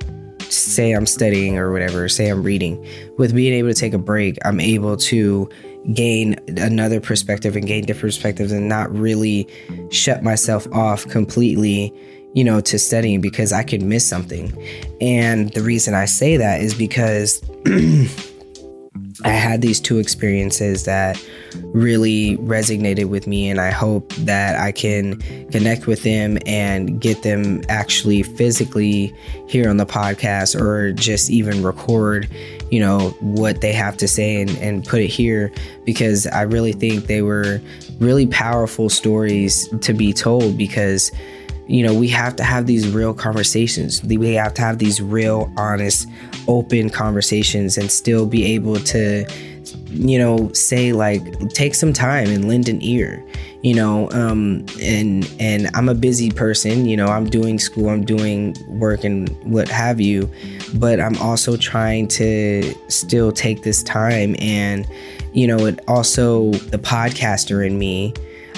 say 0.52 0.92
I'm 0.92 1.06
studying 1.06 1.58
or 1.58 1.72
whatever, 1.72 2.08
say 2.10 2.30
I'm 2.30 2.44
reading, 2.44 2.86
with 3.18 3.36
being 3.36 3.54
able 3.54 3.70
to 3.70 3.74
take 3.74 3.94
a 3.94 3.98
break, 3.98 4.38
I'm 4.46 4.60
able 4.60 4.98
to 4.98 5.50
gain 5.94 6.36
another 6.58 7.00
perspective 7.02 7.56
and 7.56 7.66
gain 7.66 7.86
different 7.86 8.14
perspectives 8.14 8.52
and 8.52 8.70
not 8.70 8.92
really 8.92 9.48
shut 9.90 10.24
myself 10.24 10.68
off 10.72 11.08
completely, 11.08 11.94
you 12.34 12.44
know, 12.44 12.62
to 12.62 12.78
studying 12.78 13.22
because 13.22 13.52
I 13.52 13.64
could 13.64 13.82
miss 13.82 14.08
something. 14.08 14.54
And 15.02 15.52
the 15.54 15.64
reason 15.64 15.94
I 15.94 16.06
say 16.06 16.38
that 16.38 16.62
is 16.62 16.76
because 16.76 17.42
I 19.24 19.30
had 19.30 19.62
these 19.62 19.80
two 19.80 19.98
experiences 20.00 20.86
that 20.86 21.24
really 21.74 22.38
resonated 22.38 23.06
with 23.06 23.28
me, 23.28 23.50
and 23.50 23.60
I 23.60 23.72
hope 23.72 24.14
that 24.16 24.60
I 24.60 24.72
can 24.72 25.20
connect 25.52 25.88
with 25.88 26.04
them 26.04 26.38
and 26.46 27.00
get 27.00 27.24
them 27.24 27.62
actually 27.70 28.24
physically 28.24 29.16
here 29.48 29.70
on 29.70 29.78
the 29.78 29.86
podcast 29.86 30.60
or 30.60 30.92
just 30.94 31.30
even 31.30 31.64
record, 31.64 32.30
you 32.70 32.80
know, 32.80 33.10
what 33.20 33.62
they 33.62 33.74
have 33.74 33.98
to 33.98 34.08
say 34.08 34.42
and, 34.42 34.52
and 34.58 34.86
put 34.86 35.02
it 35.02 35.08
here 35.08 35.52
because 35.86 36.28
I 36.28 36.44
really 36.44 36.74
think 36.74 37.08
they 37.08 37.22
were 37.22 37.62
really 38.00 38.28
powerful 38.28 38.90
stories 38.90 39.68
to 39.80 39.94
be 39.94 40.14
told 40.14 40.58
because 40.58 41.12
you 41.68 41.86
know, 41.86 41.94
we 41.94 42.10
have 42.10 42.36
to 42.36 42.44
have 42.44 42.66
these 42.66 42.90
real 42.90 43.14
conversations. 43.14 44.04
We 44.04 44.34
have 44.34 44.54
to 44.56 44.62
have 44.62 44.78
these 44.78 45.02
real, 45.02 45.52
honest, 45.56 46.06
open 46.48 46.90
conversations 46.90 47.78
and 47.78 47.92
still 47.92 48.26
be 48.26 48.46
able 48.54 48.76
to, 48.76 49.26
you 49.90 50.18
know, 50.18 50.52
say 50.54 50.94
like, 50.94 51.24
take 51.50 51.76
some 51.76 51.94
time 51.94 52.28
and 52.30 52.48
lend 52.48 52.68
an 52.70 52.82
ear, 52.82 53.24
you 53.62 53.74
know, 53.74 54.10
um, 54.12 54.66
and, 54.82 55.30
and 55.40 55.70
I'm 55.74 55.90
a 55.90 55.96
busy 55.96 56.32
person, 56.32 56.86
you 56.86 56.98
know, 56.98 57.08
I'm 57.08 57.30
doing 57.30 57.60
school, 57.60 57.90
I'm 57.90 58.04
doing 58.04 58.56
work 58.68 59.04
and 59.04 59.30
what 59.44 59.68
have 59.68 60.02
you, 60.02 60.30
but 60.76 61.00
I'm 61.00 61.18
also 61.18 61.58
trying 61.58 62.08
to 62.10 62.74
still 62.88 63.32
take 63.32 63.64
this 63.64 63.84
time 63.84 64.36
and, 64.40 64.88
you 65.34 65.48
know, 65.48 65.66
it 65.66 65.80
also, 65.88 66.52
the 66.52 66.78
podcaster 66.78 67.66
in 67.66 67.78
me, 67.78 68.14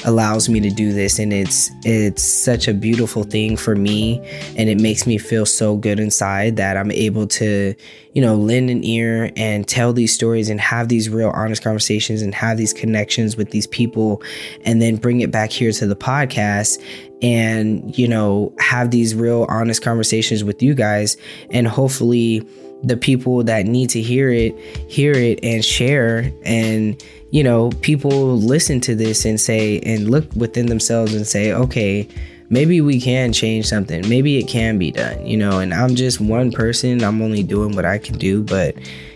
allows 0.06 0.50
me 0.50 0.60
to 0.60 0.70
do 0.70 0.92
this 0.92 1.20
and 1.20 1.32
it's 1.32 1.72
it's 1.84 2.22
such 2.22 2.68
a 2.68 2.74
beautiful 2.74 3.24
thing 3.24 3.56
for 3.56 3.76
me 3.76 4.20
and 4.58 4.70
it 4.70 4.80
makes 4.80 5.08
me 5.08 5.18
feel 5.18 5.46
so 5.46 5.78
good 5.78 6.00
inside 6.00 6.58
that 6.58 6.78
I'm 6.78 6.92
able 6.92 7.28
to 7.28 7.74
you 8.14 8.22
know 8.22 8.36
lend 8.36 8.70
an 8.70 8.84
ear 8.84 9.32
and 9.36 9.68
tell 9.68 9.94
these 9.94 10.14
stories 10.14 10.50
and 10.50 10.60
have 10.60 10.90
these 10.90 11.10
real 11.10 11.30
honest 11.30 11.64
conversations 11.64 12.22
and 12.22 12.36
have 12.36 12.58
these 12.58 12.74
connections 12.74 13.38
with 13.38 13.52
these 13.52 13.68
people 13.68 14.22
and 14.66 14.82
then 14.82 14.98
bring 14.98 15.22
it 15.22 15.32
back 15.32 15.52
here 15.52 15.72
to 15.72 15.88
the 15.88 15.96
podcast 15.96 16.82
and 17.24 17.98
you 17.98 18.08
know 18.08 18.54
have 18.60 18.92
these 18.92 19.16
real 19.16 19.46
honest 19.50 19.82
conversations 19.82 20.44
with 20.44 20.62
you 20.62 20.76
guys. 20.76 21.18
And 21.50 21.68
hopefully 21.68 22.46
the 22.84 22.98
people 22.98 23.44
that 23.46 23.66
need 23.66 23.90
to 23.92 24.02
hear 24.02 24.30
it 24.30 24.58
hear 24.90 25.14
it 25.14 25.40
and 25.42 25.64
share 25.64 26.32
and 26.44 27.02
you 27.34 27.44
know, 27.44 27.72
people 27.82 28.38
listen 28.38 28.80
to 28.80 28.94
this 28.94 29.26
and 29.26 29.42
say, 29.42 29.80
and 29.80 30.08
look 30.08 30.32
within 30.36 30.68
themselves 30.68 31.16
and 31.16 31.26
say, 31.26 31.52
okay, 31.52 32.08
maybe 32.52 32.80
we 32.80 33.02
can 33.02 33.34
change 33.34 33.66
something. 33.66 34.08
Maybe 34.08 34.38
it 34.38 34.48
can 34.48 34.78
be 34.78 34.92
done, 34.92 35.26
you 35.26 35.36
know, 35.36 35.58
and 35.58 35.74
I'm 35.74 35.96
just 35.96 36.22
one 36.22 36.52
person. 36.52 37.04
I'm 37.04 37.24
only 37.24 37.42
doing 37.42 37.76
what 37.76 37.86
I 37.86 37.98
can 37.98 38.20
do, 38.20 38.44
but, 38.44 38.76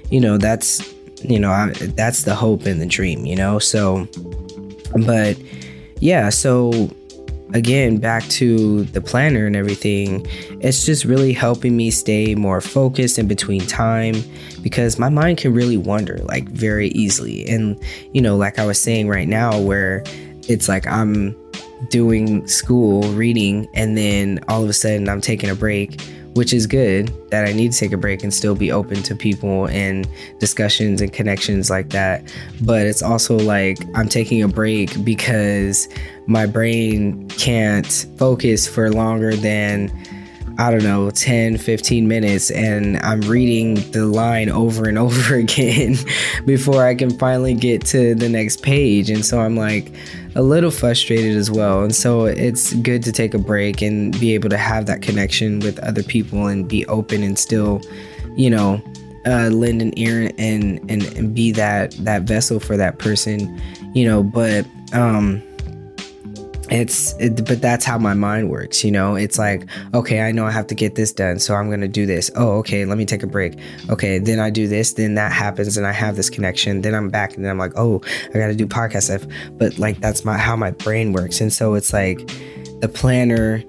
you 0.09 0.19
know, 0.19 0.39
that's, 0.39 0.95
you 1.21 1.39
know, 1.39 1.51
I, 1.51 1.69
that's 1.69 2.23
the 2.23 2.33
hope 2.33 2.65
and 2.65 2.81
the 2.81 2.87
dream, 2.87 3.23
you 3.27 3.35
know? 3.35 3.59
So, 3.59 4.07
but 5.05 5.37
yeah, 5.99 6.29
so 6.29 6.89
again, 7.53 7.97
back 7.97 8.23
to 8.29 8.83
the 8.85 9.01
planner 9.01 9.45
and 9.45 9.55
everything, 9.55 10.25
it's 10.61 10.85
just 10.85 11.05
really 11.05 11.33
helping 11.33 11.77
me 11.77 11.91
stay 11.91 12.35
more 12.35 12.61
focused 12.61 13.17
in 13.17 13.27
between 13.27 13.61
time 13.61 14.15
because 14.61 14.99
my 14.99 15.09
mind 15.09 15.37
can 15.37 15.53
really 15.53 15.77
wander 15.77 16.17
like 16.25 16.49
very 16.49 16.89
easily. 16.89 17.47
And, 17.47 17.81
you 18.13 18.21
know, 18.21 18.35
like 18.35 18.59
I 18.59 18.65
was 18.65 18.79
saying 18.79 19.07
right 19.07 19.27
now, 19.27 19.59
where 19.59 20.03
it's 20.47 20.67
like 20.67 20.87
I'm 20.87 21.35
doing 21.89 22.47
school, 22.47 23.03
reading, 23.13 23.67
and 23.73 23.97
then 23.97 24.39
all 24.47 24.63
of 24.63 24.69
a 24.69 24.73
sudden 24.73 25.07
I'm 25.07 25.21
taking 25.21 25.49
a 25.49 25.55
break 25.55 26.01
which 26.37 26.53
is 26.53 26.67
good 26.67 27.11
that 27.31 27.47
I 27.47 27.51
need 27.51 27.71
to 27.71 27.77
take 27.79 27.91
a 27.91 27.97
break 27.97 28.23
and 28.23 28.31
still 28.31 28.55
be 28.55 28.71
open 28.71 29.01
to 29.03 29.15
people 29.15 29.67
and 29.69 30.07
discussions 30.39 31.01
and 31.01 31.11
connections 31.11 31.71
like 31.71 31.89
that. 31.89 32.31
But 32.61 32.85
it's 32.85 33.01
also 33.01 33.39
like 33.39 33.79
I'm 33.95 34.07
taking 34.07 34.43
a 34.43 34.47
break 34.47 35.03
because 35.03 35.89
my 36.27 36.45
brain 36.45 37.27
can't 37.29 38.05
focus 38.17 38.67
for 38.67 38.91
longer 38.91 39.35
than 39.35 39.91
I 40.59 40.71
don't 40.71 40.83
know, 40.83 41.11
10, 41.11 41.57
15 41.57 42.07
minutes, 42.07 42.49
and 42.49 42.97
I'm 42.97 43.21
reading 43.21 43.75
the 43.91 44.05
line 44.05 44.49
over 44.49 44.87
and 44.87 44.97
over 44.97 45.35
again 45.35 45.95
before 46.45 46.83
I 46.83 46.95
can 46.95 47.11
finally 47.11 47.53
get 47.53 47.85
to 47.87 48.15
the 48.15 48.27
next 48.27 48.63
page. 48.63 49.09
And 49.09 49.23
so 49.23 49.39
I'm 49.39 49.55
like 49.55 49.91
a 50.35 50.41
little 50.41 50.71
frustrated 50.71 51.37
as 51.37 51.51
well. 51.51 51.83
And 51.83 51.95
so 51.95 52.25
it's 52.25 52.73
good 52.73 53.03
to 53.03 53.11
take 53.11 53.33
a 53.33 53.39
break 53.39 53.81
and 53.81 54.17
be 54.19 54.33
able 54.33 54.49
to 54.49 54.57
have 54.57 54.87
that 54.87 55.01
connection 55.01 55.59
with 55.59 55.77
other 55.79 56.03
people 56.03 56.47
and 56.47 56.67
be 56.67 56.85
open 56.87 57.23
and 57.23 57.37
still, 57.37 57.81
you 58.35 58.49
know, 58.49 58.81
uh, 59.25 59.49
lend 59.49 59.81
an 59.81 59.97
ear 59.97 60.31
and, 60.37 60.79
and, 60.89 61.03
and 61.17 61.35
be 61.35 61.51
that, 61.51 61.91
that 61.99 62.23
vessel 62.23 62.59
for 62.59 62.77
that 62.77 62.97
person, 62.97 63.61
you 63.93 64.07
know, 64.07 64.23
but, 64.23 64.65
um, 64.93 65.43
it's 66.69 67.13
it, 67.13 67.45
but 67.45 67.61
that's 67.61 67.85
how 67.85 67.97
my 67.97 68.13
mind 68.13 68.49
works 68.49 68.83
you 68.83 68.91
know? 68.91 69.15
It's 69.15 69.37
like 69.39 69.67
okay 69.93 70.21
i 70.21 70.31
know 70.31 70.45
i 70.45 70.51
have 70.51 70.67
to 70.67 70.75
get 70.75 70.95
this 70.95 71.11
done 71.11 71.39
so 71.39 71.55
i'm 71.55 71.69
gonna 71.69 71.87
do 71.87 72.05
this. 72.05 72.29
Oh 72.35 72.57
okay 72.59 72.85
let 72.85 72.97
me 72.97 73.05
take 73.05 73.23
a 73.23 73.27
break. 73.27 73.57
Okay 73.89 74.19
then 74.19 74.39
i 74.39 74.49
do 74.49 74.67
this 74.67 74.93
then 74.93 75.15
that 75.15 75.31
happens 75.31 75.77
and 75.77 75.87
i 75.87 75.91
have 75.91 76.15
this 76.15 76.29
connection. 76.29 76.81
Then 76.81 76.93
i'm 76.95 77.09
back 77.09 77.35
and 77.35 77.43
then 77.43 77.51
i'm 77.51 77.57
like 77.57 77.73
oh 77.75 78.01
i 78.33 78.37
gotta 78.37 78.55
do 78.55 78.67
podcast 78.67 79.03
stuff 79.03 79.25
but 79.57 79.77
like 79.77 79.99
that's 79.99 80.25
my 80.25 80.37
how 80.37 80.55
my 80.55 80.71
brain 80.71 81.13
works. 81.13 81.41
And 81.41 81.51
so 81.51 81.73
it's 81.73 81.93
like 81.93 82.19
the 82.81 82.89
planner 82.93 83.63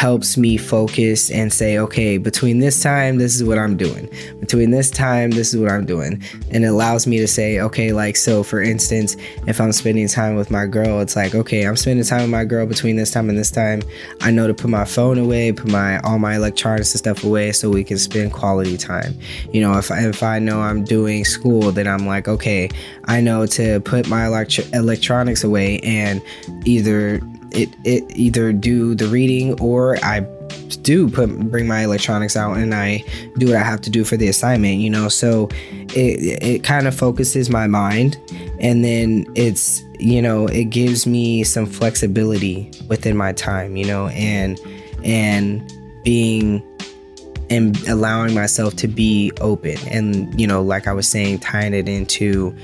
helps 0.00 0.38
me 0.38 0.56
focus 0.56 1.30
and 1.30 1.52
say, 1.52 1.76
okay, 1.76 2.16
between 2.16 2.58
this 2.58 2.82
time, 2.82 3.18
this 3.18 3.36
is 3.36 3.44
what 3.44 3.58
I'm 3.58 3.76
doing. 3.76 4.08
Between 4.40 4.70
this 4.70 4.90
time, 4.90 5.30
this 5.30 5.52
is 5.52 5.60
what 5.60 5.70
I'm 5.70 5.84
doing. 5.84 6.22
And 6.50 6.64
it 6.64 6.68
allows 6.68 7.06
me 7.06 7.18
to 7.18 7.28
say, 7.28 7.60
okay, 7.60 7.92
like, 7.92 8.16
so 8.16 8.42
for 8.42 8.62
instance, 8.62 9.18
if 9.46 9.60
I'm 9.60 9.72
spending 9.72 10.08
time 10.08 10.36
with 10.36 10.50
my 10.50 10.64
girl, 10.64 11.00
it's 11.00 11.16
like, 11.16 11.34
okay, 11.34 11.66
I'm 11.66 11.76
spending 11.76 12.02
time 12.02 12.22
with 12.22 12.30
my 12.30 12.46
girl 12.46 12.64
between 12.64 12.96
this 12.96 13.10
time 13.10 13.28
and 13.28 13.36
this 13.36 13.50
time. 13.50 13.82
I 14.22 14.30
know 14.30 14.46
to 14.46 14.54
put 14.54 14.70
my 14.70 14.86
phone 14.86 15.18
away, 15.18 15.52
put 15.52 15.70
my 15.70 15.98
all 15.98 16.18
my 16.18 16.34
electronics 16.34 16.94
and 16.94 16.98
stuff 16.98 17.22
away 17.22 17.52
so 17.52 17.68
we 17.68 17.84
can 17.84 17.98
spend 17.98 18.32
quality 18.32 18.78
time. 18.78 19.18
You 19.52 19.60
know, 19.60 19.76
if, 19.76 19.90
if 19.90 20.22
I 20.22 20.38
know 20.38 20.62
I'm 20.62 20.82
doing 20.82 21.26
school, 21.26 21.72
then 21.72 21.86
I'm 21.86 22.06
like, 22.06 22.26
okay, 22.26 22.70
I 23.04 23.20
know 23.20 23.44
to 23.48 23.80
put 23.80 24.08
my 24.08 24.24
electro- 24.24 24.64
electronics 24.72 25.44
away 25.44 25.78
and 25.80 26.22
either 26.64 27.20
it 27.52 27.74
it 27.84 28.04
either 28.16 28.52
do 28.52 28.94
the 28.94 29.06
reading 29.06 29.60
or 29.60 29.96
I 30.04 30.20
do 30.82 31.08
put 31.08 31.50
bring 31.50 31.66
my 31.66 31.84
electronics 31.84 32.36
out 32.36 32.56
and 32.56 32.74
I 32.74 33.04
do 33.38 33.46
what 33.48 33.56
I 33.56 33.62
have 33.62 33.80
to 33.82 33.90
do 33.90 34.04
for 34.04 34.16
the 34.16 34.28
assignment, 34.28 34.78
you 34.78 34.90
know. 34.90 35.08
So 35.08 35.48
it 35.94 36.42
it 36.42 36.64
kind 36.64 36.86
of 36.86 36.94
focuses 36.94 37.50
my 37.50 37.66
mind 37.66 38.18
and 38.60 38.84
then 38.84 39.26
it's 39.34 39.82
you 39.98 40.22
know, 40.22 40.46
it 40.46 40.64
gives 40.64 41.06
me 41.06 41.44
some 41.44 41.66
flexibility 41.66 42.70
within 42.88 43.16
my 43.16 43.32
time, 43.32 43.76
you 43.76 43.84
know, 43.84 44.08
and 44.08 44.58
and 45.04 45.72
being 46.04 46.62
and 47.50 47.76
allowing 47.88 48.32
myself 48.32 48.76
to 48.76 48.88
be 48.88 49.32
open 49.40 49.76
and 49.88 50.40
you 50.40 50.46
know, 50.46 50.62
like 50.62 50.86
I 50.86 50.92
was 50.92 51.08
saying 51.08 51.40
tying 51.40 51.74
it 51.74 51.88
into 51.88 52.54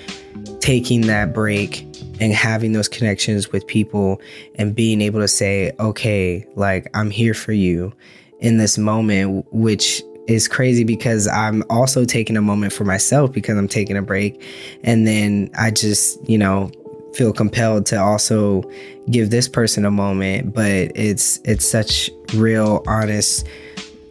taking 0.60 1.02
that 1.02 1.32
break 1.32 1.82
and 2.20 2.32
having 2.32 2.72
those 2.72 2.88
connections 2.88 3.52
with 3.52 3.66
people 3.66 4.20
and 4.56 4.75
being 4.75 5.00
able 5.00 5.20
to 5.20 5.28
say, 5.28 5.72
okay, 5.78 6.46
like 6.54 6.88
I'm 6.94 7.10
here 7.10 7.34
for 7.34 7.52
you 7.52 7.92
in 8.40 8.58
this 8.58 8.78
moment, 8.78 9.46
which 9.52 10.02
is 10.26 10.48
crazy 10.48 10.84
because 10.84 11.28
I'm 11.28 11.62
also 11.70 12.04
taking 12.04 12.36
a 12.36 12.42
moment 12.42 12.72
for 12.72 12.84
myself 12.84 13.32
because 13.32 13.56
I'm 13.56 13.68
taking 13.68 13.96
a 13.96 14.02
break. 14.02 14.42
And 14.82 15.06
then 15.06 15.50
I 15.56 15.70
just, 15.70 16.18
you 16.28 16.38
know, 16.38 16.70
feel 17.14 17.32
compelled 17.32 17.86
to 17.86 17.96
also 17.96 18.62
give 19.10 19.30
this 19.30 19.48
person 19.48 19.84
a 19.84 19.90
moment, 19.90 20.52
but 20.52 20.92
it's 20.94 21.38
it's 21.44 21.68
such 21.68 22.10
real 22.34 22.82
honest 22.86 23.46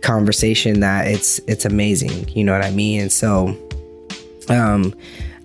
conversation 0.01 0.79
that 0.79 1.07
it's 1.07 1.39
it's 1.47 1.65
amazing. 1.65 2.27
You 2.29 2.43
know 2.43 2.53
what 2.53 2.63
I 2.63 2.71
mean? 2.71 3.01
And 3.01 3.11
so 3.11 3.55
um 4.49 4.93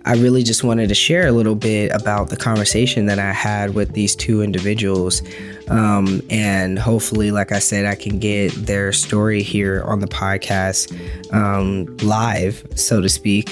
I 0.04 0.14
really 0.14 0.42
just 0.42 0.64
wanted 0.64 0.88
to 0.88 0.94
share 0.94 1.26
a 1.26 1.32
little 1.32 1.54
bit 1.54 1.92
about 1.92 2.30
the 2.30 2.36
conversation 2.36 3.06
that 3.06 3.18
I 3.18 3.32
had 3.32 3.74
with 3.74 3.92
these 3.92 4.16
two 4.16 4.42
individuals. 4.42 5.22
Um, 5.68 6.22
and 6.30 6.78
hopefully, 6.78 7.30
like 7.30 7.52
I 7.52 7.58
said, 7.58 7.84
I 7.84 7.94
can 7.94 8.18
get 8.18 8.50
their 8.54 8.92
story 8.92 9.42
here 9.42 9.82
on 9.84 10.00
the 10.00 10.06
podcast 10.06 10.90
um, 11.32 11.96
live, 11.98 12.66
so 12.74 13.00
to 13.00 13.08
speak. 13.08 13.50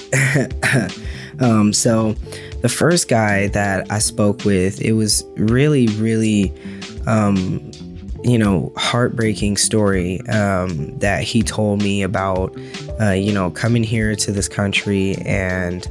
um, 1.41 1.73
so, 1.73 2.15
the 2.63 2.69
first 2.69 3.09
guy 3.09 3.49
that 3.49 3.91
I 3.93 3.99
spoke 4.01 4.45
with, 4.45 4.81
it 4.81 4.93
was 4.93 5.25
really, 5.37 5.87
really 5.89 6.53
um, 7.07 7.71
you 8.25 8.37
know, 8.37 8.73
heartbreaking 8.77 9.57
story 9.57 10.21
um, 10.29 10.99
that 10.99 11.23
he 11.23 11.43
told 11.43 11.83
me 11.83 12.03
about, 12.03 12.57
uh, 13.01 13.13
you 13.13 13.33
know, 13.33 13.51
coming 13.51 13.85
here 13.85 14.17
to 14.17 14.33
this 14.33 14.49
country 14.49 15.15
and 15.25 15.87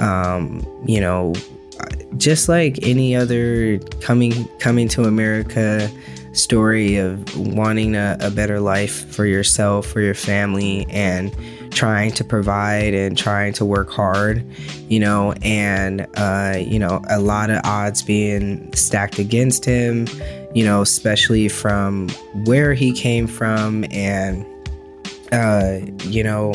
um, 0.00 0.66
you 0.86 1.00
know, 1.00 1.34
just 2.16 2.48
like 2.48 2.78
any 2.82 3.14
other 3.14 3.78
coming 4.00 4.46
coming 4.58 4.88
to 4.88 5.04
America 5.04 5.90
story 6.32 6.96
of 6.96 7.36
wanting 7.36 7.96
a, 7.96 8.16
a, 8.20 8.30
better 8.30 8.60
life 8.60 9.04
for 9.12 9.26
yourself, 9.26 9.86
for 9.86 10.00
your 10.00 10.14
family, 10.14 10.86
and 10.88 11.34
trying 11.70 12.12
to 12.12 12.24
provide 12.24 12.94
and 12.94 13.16
trying 13.16 13.52
to 13.52 13.64
work 13.64 13.90
hard, 13.90 14.44
you 14.88 15.00
know, 15.00 15.32
and, 15.42 16.06
uh, 16.16 16.56
you 16.58 16.78
know, 16.78 17.02
a 17.10 17.20
lot 17.20 17.50
of 17.50 17.60
odds 17.64 18.02
being 18.02 18.72
stacked 18.74 19.18
against 19.18 19.64
him, 19.64 20.06
you 20.54 20.64
know, 20.64 20.82
especially 20.82 21.48
from 21.48 22.08
where 22.44 22.74
he 22.74 22.92
came 22.92 23.26
from 23.26 23.84
and, 23.90 24.46
uh, 25.32 25.78
you 26.04 26.22
know, 26.22 26.54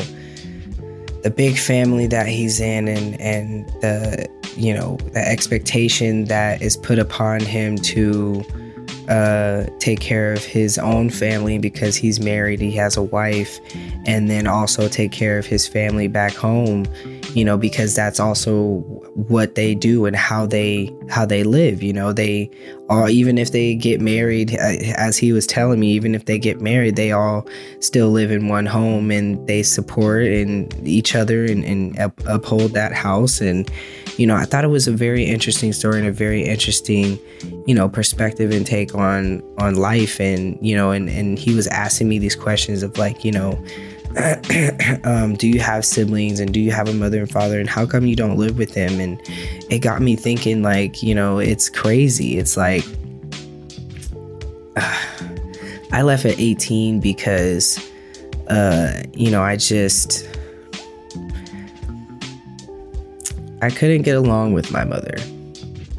the 1.26 1.30
big 1.32 1.58
family 1.58 2.06
that 2.06 2.28
he's 2.28 2.60
in 2.60 2.86
and 2.86 3.20
and 3.20 3.66
the 3.80 4.28
you 4.54 4.72
know 4.72 4.96
the 5.12 5.28
expectation 5.28 6.26
that 6.26 6.62
is 6.62 6.76
put 6.76 7.00
upon 7.00 7.40
him 7.40 7.76
to 7.76 8.44
uh, 9.08 9.66
take 9.80 9.98
care 9.98 10.32
of 10.32 10.44
his 10.44 10.78
own 10.78 11.10
family 11.10 11.58
because 11.58 11.96
he's 11.96 12.20
married, 12.20 12.60
he 12.60 12.70
has 12.72 12.96
a 12.96 13.02
wife, 13.02 13.58
and 14.04 14.30
then 14.30 14.46
also 14.46 14.88
take 14.88 15.10
care 15.10 15.36
of 15.36 15.46
his 15.46 15.66
family 15.66 16.06
back 16.06 16.32
home, 16.32 16.86
you 17.36 17.44
know, 17.44 17.58
because 17.58 17.94
that's 17.94 18.18
also 18.18 18.78
what 19.14 19.56
they 19.56 19.74
do 19.74 20.06
and 20.06 20.16
how 20.16 20.46
they 20.46 20.90
how 21.10 21.26
they 21.26 21.44
live, 21.44 21.82
you 21.82 21.92
know, 21.92 22.10
they 22.10 22.50
all 22.88 23.10
even 23.10 23.36
if 23.36 23.52
they 23.52 23.74
get 23.74 24.00
married 24.00 24.54
uh, 24.54 24.72
as 24.96 25.18
he 25.18 25.32
was 25.32 25.46
telling 25.46 25.78
me, 25.78 25.92
even 25.92 26.14
if 26.14 26.24
they 26.24 26.38
get 26.38 26.62
married, 26.62 26.96
they 26.96 27.12
all 27.12 27.46
still 27.80 28.08
live 28.08 28.30
in 28.30 28.48
one 28.48 28.64
home 28.64 29.10
and 29.10 29.46
they 29.46 29.62
support 29.62 30.24
and 30.24 30.74
each 30.88 31.14
other 31.14 31.44
and, 31.44 31.62
and 31.62 31.98
up, 31.98 32.18
uphold 32.26 32.70
that 32.72 32.94
house 32.94 33.42
and 33.42 33.70
you 34.16 34.26
know, 34.26 34.34
I 34.34 34.46
thought 34.46 34.64
it 34.64 34.68
was 34.68 34.88
a 34.88 34.92
very 34.92 35.24
interesting 35.24 35.74
story 35.74 35.98
and 35.98 36.08
a 36.08 36.12
very 36.12 36.42
interesting, 36.42 37.18
you 37.66 37.74
know, 37.74 37.86
perspective 37.86 38.50
and 38.50 38.66
take 38.66 38.94
on 38.94 39.42
on 39.58 39.74
life. 39.74 40.18
And 40.20 40.56
you 40.66 40.74
know, 40.74 40.90
and 40.90 41.10
and 41.10 41.38
he 41.38 41.54
was 41.54 41.66
asking 41.66 42.08
me 42.08 42.18
these 42.18 42.34
questions 42.34 42.82
of 42.82 42.96
like, 42.96 43.26
you 43.26 43.32
know. 43.32 43.62
um, 45.04 45.34
do 45.34 45.46
you 45.48 45.60
have 45.60 45.84
siblings 45.84 46.40
and 46.40 46.52
do 46.52 46.60
you 46.60 46.70
have 46.70 46.88
a 46.88 46.94
mother 46.94 47.20
and 47.20 47.30
father 47.30 47.60
and 47.60 47.68
how 47.68 47.84
come 47.84 48.06
you 48.06 48.16
don't 48.16 48.36
live 48.38 48.56
with 48.56 48.72
them 48.74 48.98
and 48.98 49.20
it 49.70 49.80
got 49.80 50.00
me 50.00 50.16
thinking 50.16 50.62
like 50.62 51.02
you 51.02 51.14
know 51.14 51.38
it's 51.38 51.68
crazy 51.68 52.38
it's 52.38 52.56
like 52.56 52.84
uh, 54.76 55.02
i 55.92 56.02
left 56.02 56.24
at 56.24 56.38
18 56.38 56.98
because 57.00 57.78
uh, 58.48 59.02
you 59.12 59.30
know 59.30 59.42
i 59.42 59.54
just 59.54 60.26
I 63.62 63.70
couldn't 63.70 64.02
get 64.02 64.16
along 64.16 64.52
with 64.52 64.70
my 64.70 64.84
mother. 64.84 65.16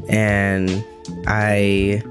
And 0.08 0.84
I 1.26 2.02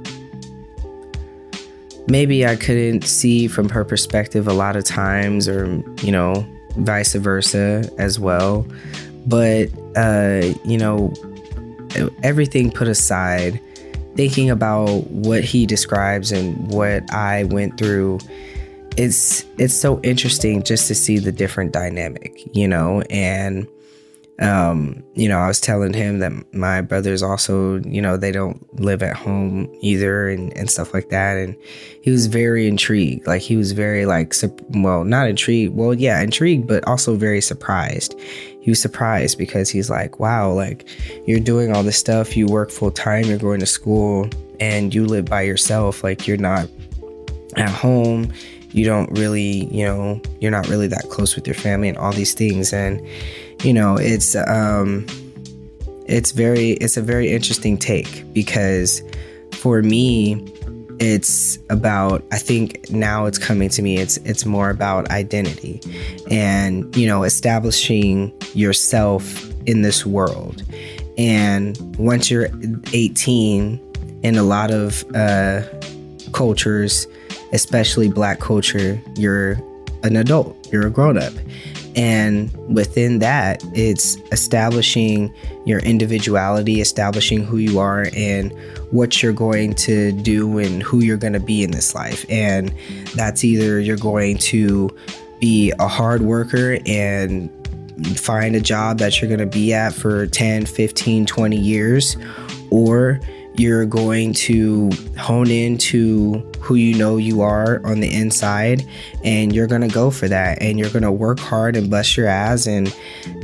maybe 2.07 2.45
I 2.45 2.55
couldn't 2.55 3.03
see 3.03 3.47
from 3.47 3.69
her 3.69 3.83
perspective 3.83 4.47
a 4.47 4.53
lot 4.53 4.75
of 4.75 4.83
times, 4.83 5.47
or, 5.47 5.83
you 6.01 6.11
know, 6.11 6.45
vice 6.77 7.13
versa 7.13 7.89
as 7.97 8.19
well. 8.19 8.65
But, 9.25 9.69
uh, 9.95 10.53
you 10.63 10.77
know, 10.77 11.13
everything 12.23 12.71
put 12.71 12.87
aside, 12.87 13.59
thinking 14.15 14.49
about 14.49 15.07
what 15.07 15.43
he 15.43 15.65
describes 15.65 16.31
and 16.31 16.71
what 16.71 17.11
I 17.13 17.43
went 17.45 17.77
through, 17.77 18.19
it's 18.95 19.45
it's 19.59 19.75
so 19.75 19.99
interesting 20.01 20.63
just 20.63 20.87
to 20.87 20.95
see 20.95 21.19
the 21.19 21.31
different 21.31 21.71
dynamic, 21.71 22.55
you 22.55 22.67
know, 22.67 23.01
and 23.09 23.67
um, 24.39 25.03
you 25.15 25.27
know, 25.27 25.39
I 25.39 25.47
was 25.47 25.59
telling 25.59 25.93
him 25.93 26.19
that 26.19 26.31
my 26.53 26.81
brothers 26.81 27.23
also, 27.23 27.79
you 27.81 28.01
know, 28.01 28.17
they 28.17 28.31
don't 28.31 28.79
live 28.79 29.01
at 29.01 29.15
home 29.15 29.67
either 29.81 30.29
and, 30.29 30.55
and 30.55 30.69
stuff 30.69 30.93
like 30.93 31.09
that. 31.09 31.37
And 31.37 31.55
he 32.03 32.11
was 32.11 32.27
very 32.27 32.67
intrigued. 32.67 33.25
Like, 33.25 33.41
he 33.41 33.57
was 33.57 33.71
very, 33.71 34.05
like, 34.05 34.35
well, 34.69 35.03
not 35.03 35.27
intrigued. 35.27 35.75
Well, 35.75 35.93
yeah, 35.93 36.21
intrigued, 36.21 36.67
but 36.67 36.87
also 36.87 37.15
very 37.15 37.41
surprised. 37.41 38.13
He 38.61 38.69
was 38.69 38.79
surprised 38.79 39.39
because 39.39 39.69
he's 39.69 39.89
like, 39.89 40.19
wow, 40.19 40.51
like, 40.51 40.87
you're 41.25 41.39
doing 41.39 41.75
all 41.75 41.81
this 41.81 41.97
stuff. 41.97 42.37
You 42.37 42.45
work 42.45 42.69
full 42.69 42.91
time, 42.91 43.25
you're 43.25 43.39
going 43.39 43.61
to 43.61 43.65
school, 43.65 44.29
and 44.59 44.93
you 44.93 45.05
live 45.05 45.25
by 45.25 45.41
yourself. 45.41 46.03
Like, 46.03 46.27
you're 46.27 46.37
not 46.37 46.69
at 47.55 47.69
home. 47.69 48.31
You 48.69 48.85
don't 48.85 49.09
really, 49.17 49.65
you 49.73 49.85
know, 49.85 50.21
you're 50.41 50.51
not 50.51 50.67
really 50.67 50.87
that 50.87 51.09
close 51.09 51.35
with 51.35 51.47
your 51.47 51.55
family 51.55 51.89
and 51.89 51.97
all 51.97 52.11
these 52.11 52.35
things. 52.35 52.71
And, 52.71 53.01
you 53.63 53.73
know, 53.73 53.97
it's 53.97 54.35
um 54.35 55.05
it's 56.05 56.31
very 56.31 56.71
it's 56.71 56.97
a 56.97 57.01
very 57.01 57.31
interesting 57.31 57.77
take 57.77 58.23
because 58.33 59.01
for 59.51 59.81
me 59.81 60.35
it's 60.99 61.59
about 61.69 62.23
i 62.31 62.37
think 62.37 62.89
now 62.89 63.25
it's 63.25 63.37
coming 63.37 63.69
to 63.69 63.83
me 63.83 63.97
it's 63.97 64.17
it's 64.17 64.45
more 64.45 64.71
about 64.71 65.07
identity 65.11 65.79
and 66.31 66.95
you 66.95 67.05
know 67.05 67.23
establishing 67.23 68.33
yourself 68.55 69.47
in 69.67 69.81
this 69.81 70.05
world. 70.05 70.63
And 71.17 71.77
once 71.97 72.31
you're 72.31 72.49
18 72.93 74.19
in 74.23 74.37
a 74.37 74.43
lot 74.43 74.71
of 74.71 75.05
uh, 75.13 75.61
cultures 76.31 77.05
especially 77.53 78.09
black 78.09 78.39
culture 78.39 79.01
you're 79.15 79.53
an 80.03 80.17
adult 80.17 80.55
you're 80.71 80.85
a 80.85 80.89
grown-up 80.89 81.33
And 81.97 82.55
within 82.73 83.19
that, 83.19 83.63
it's 83.73 84.17
establishing 84.31 85.33
your 85.65 85.79
individuality, 85.79 86.79
establishing 86.79 87.43
who 87.43 87.57
you 87.57 87.79
are 87.79 88.07
and 88.15 88.53
what 88.91 89.23
you're 89.23 89.33
going 89.33 89.73
to 89.73 90.11
do 90.11 90.59
and 90.59 90.83
who 90.83 90.99
you're 90.99 91.17
going 91.17 91.33
to 91.33 91.39
be 91.39 91.63
in 91.63 91.71
this 91.71 91.95
life. 91.95 92.23
And 92.29 92.71
that's 93.15 93.43
either 93.43 93.79
you're 93.79 93.97
going 93.97 94.37
to 94.37 94.95
be 95.39 95.73
a 95.79 95.87
hard 95.87 96.21
worker 96.21 96.77
and 96.85 97.49
find 98.15 98.55
a 98.55 98.61
job 98.61 98.99
that 98.99 99.19
you're 99.19 99.27
going 99.27 99.39
to 99.39 99.47
be 99.47 99.73
at 99.73 99.91
for 99.91 100.27
10, 100.27 100.67
15, 100.67 101.25
20 101.25 101.57
years, 101.57 102.15
or 102.69 103.19
you're 103.57 103.85
going 103.85 104.33
to 104.33 104.89
hone 105.17 105.49
into 105.49 106.39
who 106.59 106.75
you 106.75 106.95
know 106.95 107.17
you 107.17 107.41
are 107.41 107.81
on 107.85 107.99
the 107.99 108.13
inside 108.13 108.85
and 109.23 109.53
you're 109.53 109.67
going 109.67 109.81
to 109.81 109.87
go 109.87 110.11
for 110.11 110.27
that 110.27 110.61
and 110.61 110.77
you're 110.77 110.89
going 110.91 111.03
to 111.03 111.11
work 111.11 111.39
hard 111.39 111.75
and 111.75 111.89
bust 111.89 112.15
your 112.15 112.27
ass 112.27 112.67
and 112.67 112.95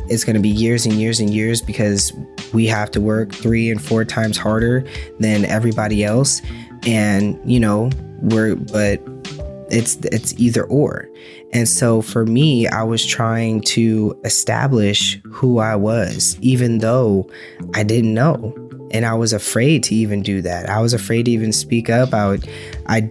it's 0.09 0.23
going 0.23 0.35
to 0.35 0.41
be 0.41 0.49
years 0.49 0.85
and 0.85 0.95
years 0.95 1.19
and 1.19 1.31
years 1.31 1.61
because 1.61 2.13
we 2.53 2.67
have 2.67 2.91
to 2.91 3.01
work 3.01 3.33
three 3.33 3.71
and 3.71 3.81
four 3.81 4.05
times 4.05 4.37
harder 4.37 4.85
than 5.19 5.45
everybody 5.45 6.03
else 6.03 6.41
and 6.85 7.39
you 7.49 7.59
know 7.59 7.89
we're 8.21 8.55
but 8.55 9.01
it's 9.69 9.95
it's 10.11 10.33
either 10.37 10.65
or. 10.65 11.09
And 11.53 11.69
so 11.69 12.01
for 12.01 12.25
me 12.25 12.67
i 12.67 12.81
was 12.81 13.05
trying 13.05 13.61
to 13.61 14.19
establish 14.23 15.21
who 15.23 15.59
i 15.59 15.75
was 15.75 16.35
even 16.41 16.79
though 16.79 17.29
i 17.75 17.83
didn't 17.83 18.13
know 18.13 18.55
and 18.93 19.07
I 19.07 19.15
was 19.15 19.33
afraid 19.33 19.83
to 19.85 19.95
even 19.95 20.21
do 20.21 20.41
that. 20.43 20.69
I 20.69 20.79
was 20.79 20.93
afraid 20.93 21.25
to 21.25 21.31
even 21.31 21.51
speak 21.51 21.89
up. 21.89 22.13
I 22.13 22.27
would, 22.27 22.47
I, 22.85 23.09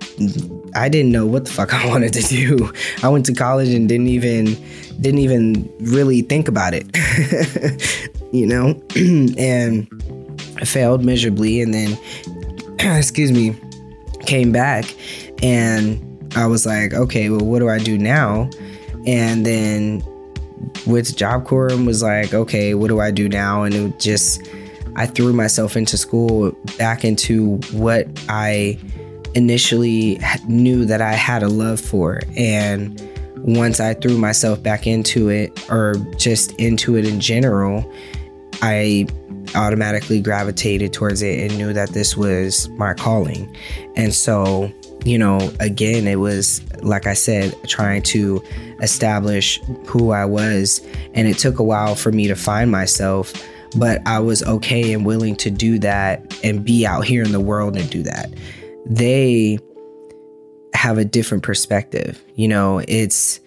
I 0.76 0.88
didn't 0.88 1.10
know 1.10 1.26
what 1.26 1.44
the 1.44 1.50
fuck 1.50 1.74
I 1.74 1.86
wanted 1.88 2.12
to 2.14 2.22
do. 2.22 2.72
I 3.02 3.08
went 3.08 3.26
to 3.26 3.34
college 3.34 3.68
and 3.70 3.88
didn't 3.88 4.06
even, 4.06 4.56
didn't 5.00 5.18
even 5.18 5.70
really 5.80 6.22
think 6.22 6.46
about 6.46 6.72
it, 6.72 6.86
you 8.32 8.46
know, 8.46 8.80
and 9.36 9.88
I 10.56 10.64
failed 10.64 11.04
miserably. 11.04 11.60
And 11.60 11.74
then, 11.74 11.98
excuse 12.78 13.32
me, 13.32 13.56
came 14.24 14.52
back 14.52 14.84
and 15.42 16.00
I 16.36 16.46
was 16.46 16.64
like, 16.64 16.94
okay, 16.94 17.28
well, 17.28 17.44
what 17.44 17.58
do 17.58 17.68
I 17.68 17.78
do 17.78 17.98
now? 17.98 18.48
And 19.04 19.44
then 19.44 20.04
with 20.86 21.16
Job 21.16 21.44
Corps 21.44 21.76
was 21.76 22.04
like, 22.04 22.32
okay, 22.32 22.74
what 22.74 22.86
do 22.86 23.00
I 23.00 23.10
do 23.10 23.28
now? 23.28 23.64
And 23.64 23.74
it 23.74 23.98
just 23.98 24.40
I 24.96 25.06
threw 25.06 25.32
myself 25.32 25.76
into 25.76 25.96
school 25.96 26.52
back 26.78 27.04
into 27.04 27.56
what 27.72 28.06
I 28.28 28.78
initially 29.34 30.20
knew 30.46 30.84
that 30.84 31.00
I 31.00 31.12
had 31.12 31.42
a 31.42 31.48
love 31.48 31.80
for. 31.80 32.20
And 32.36 33.00
once 33.38 33.80
I 33.80 33.94
threw 33.94 34.18
myself 34.18 34.62
back 34.62 34.86
into 34.86 35.28
it, 35.28 35.70
or 35.70 35.94
just 36.16 36.52
into 36.52 36.96
it 36.96 37.04
in 37.06 37.20
general, 37.20 37.90
I 38.60 39.06
automatically 39.54 40.20
gravitated 40.20 40.92
towards 40.92 41.22
it 41.22 41.40
and 41.40 41.58
knew 41.58 41.72
that 41.72 41.90
this 41.90 42.16
was 42.16 42.68
my 42.70 42.94
calling. 42.94 43.54
And 43.96 44.14
so, 44.14 44.70
you 45.04 45.18
know, 45.18 45.52
again, 45.58 46.06
it 46.06 46.16
was, 46.16 46.62
like 46.82 47.06
I 47.06 47.14
said, 47.14 47.56
trying 47.66 48.02
to 48.02 48.42
establish 48.80 49.60
who 49.86 50.10
I 50.10 50.24
was. 50.24 50.80
And 51.14 51.26
it 51.26 51.38
took 51.38 51.58
a 51.58 51.64
while 51.64 51.94
for 51.94 52.12
me 52.12 52.28
to 52.28 52.36
find 52.36 52.70
myself 52.70 53.32
but 53.76 54.00
I 54.06 54.18
was 54.18 54.42
okay 54.42 54.92
and 54.92 55.04
willing 55.04 55.36
to 55.36 55.50
do 55.50 55.78
that 55.80 56.38
and 56.44 56.64
be 56.64 56.86
out 56.86 57.04
here 57.04 57.22
in 57.22 57.32
the 57.32 57.40
world 57.40 57.76
and 57.76 57.88
do 57.90 58.02
that. 58.02 58.32
They 58.86 59.58
have 60.74 60.98
a 60.98 61.04
different 61.04 61.42
perspective. 61.42 62.22
You 62.34 62.48
know, 62.48 62.82
it's 62.88 63.40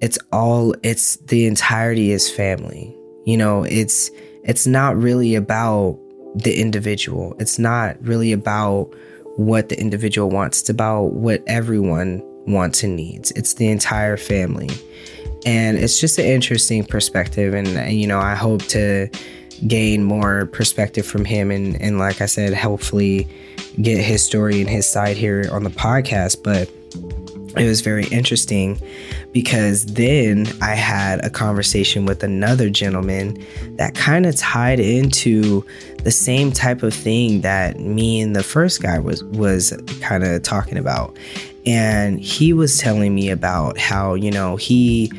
it's 0.00 0.18
all 0.32 0.74
it's 0.82 1.16
the 1.16 1.46
entirety 1.46 2.10
is 2.10 2.30
family. 2.30 2.96
You 3.24 3.36
know, 3.36 3.64
it's 3.64 4.10
it's 4.44 4.66
not 4.66 4.96
really 4.96 5.34
about 5.34 5.98
the 6.34 6.58
individual. 6.58 7.36
It's 7.38 7.58
not 7.58 8.02
really 8.02 8.32
about 8.32 8.92
what 9.36 9.68
the 9.68 9.80
individual 9.80 10.30
wants. 10.30 10.60
It's 10.60 10.70
about 10.70 11.12
what 11.12 11.42
everyone 11.46 12.22
wants 12.46 12.82
and 12.82 12.96
needs. 12.96 13.30
It's 13.32 13.54
the 13.54 13.68
entire 13.68 14.16
family. 14.16 14.70
And 15.44 15.76
it's 15.76 16.00
just 16.00 16.18
an 16.18 16.24
interesting 16.24 16.84
perspective 16.84 17.54
and 17.54 17.92
you 17.92 18.06
know, 18.06 18.18
I 18.18 18.34
hope 18.34 18.62
to 18.68 19.08
gain 19.66 20.02
more 20.02 20.46
perspective 20.46 21.06
from 21.06 21.24
him 21.24 21.50
and 21.50 21.80
and 21.80 21.98
like 21.98 22.20
I 22.20 22.26
said, 22.26 22.54
hopefully 22.54 23.28
get 23.80 24.02
his 24.02 24.22
story 24.24 24.60
and 24.60 24.68
his 24.68 24.86
side 24.86 25.16
here 25.16 25.48
on 25.52 25.64
the 25.64 25.70
podcast. 25.70 26.42
But 26.42 26.70
it 27.56 27.66
was 27.66 27.82
very 27.82 28.06
interesting 28.06 28.80
because 29.32 29.84
then 29.84 30.46
I 30.62 30.74
had 30.74 31.24
a 31.24 31.30
conversation 31.30 32.06
with 32.06 32.22
another 32.22 32.70
gentleman 32.70 33.44
that 33.76 33.94
kind 33.94 34.26
of 34.26 34.36
tied 34.36 34.80
into 34.80 35.64
the 36.02 36.10
same 36.10 36.52
type 36.52 36.82
of 36.82 36.94
thing 36.94 37.42
that 37.42 37.78
me 37.78 38.20
and 38.20 38.34
the 38.34 38.42
first 38.42 38.82
guy 38.82 38.98
was 38.98 39.22
was 39.24 39.72
kind 40.00 40.24
of 40.24 40.42
talking 40.42 40.78
about. 40.78 41.16
And 41.64 42.18
he 42.18 42.52
was 42.52 42.78
telling 42.78 43.14
me 43.14 43.30
about 43.30 43.78
how, 43.78 44.14
you 44.14 44.30
know, 44.30 44.56
he 44.56 45.12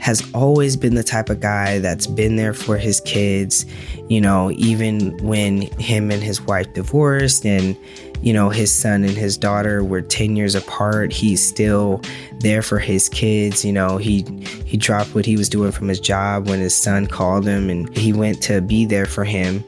has 0.00 0.28
always 0.32 0.76
been 0.76 0.94
the 0.94 1.04
type 1.04 1.28
of 1.28 1.40
guy 1.40 1.78
that's 1.78 2.06
been 2.06 2.36
there 2.36 2.54
for 2.54 2.78
his 2.78 3.00
kids, 3.02 3.66
you 4.08 4.20
know, 4.20 4.50
even 4.52 5.16
when 5.18 5.62
him 5.78 6.10
and 6.10 6.22
his 6.22 6.40
wife 6.40 6.72
divorced 6.72 7.44
and, 7.44 7.76
you 8.22 8.32
know, 8.32 8.48
his 8.48 8.72
son 8.72 9.04
and 9.04 9.16
his 9.16 9.36
daughter 9.36 9.84
were 9.84 10.00
10 10.00 10.36
years 10.36 10.54
apart, 10.54 11.12
he's 11.12 11.46
still 11.46 12.00
there 12.38 12.62
for 12.62 12.78
his 12.78 13.10
kids. 13.10 13.62
You 13.62 13.74
know, 13.74 13.98
he 13.98 14.22
he 14.64 14.78
dropped 14.78 15.14
what 15.14 15.26
he 15.26 15.36
was 15.36 15.50
doing 15.50 15.70
from 15.70 15.88
his 15.88 16.00
job 16.00 16.48
when 16.48 16.60
his 16.60 16.74
son 16.74 17.06
called 17.06 17.46
him 17.46 17.68
and 17.68 17.94
he 17.96 18.14
went 18.14 18.42
to 18.44 18.62
be 18.62 18.86
there 18.86 19.06
for 19.06 19.24
him. 19.24 19.62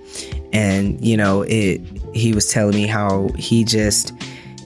And, 0.55 0.99
you 1.05 1.17
know, 1.17 1.43
it 1.43 1.83
he 2.15 2.33
was 2.33 2.51
telling 2.51 2.75
me 2.75 2.87
how 2.87 3.29
he 3.37 3.65
just 3.65 4.15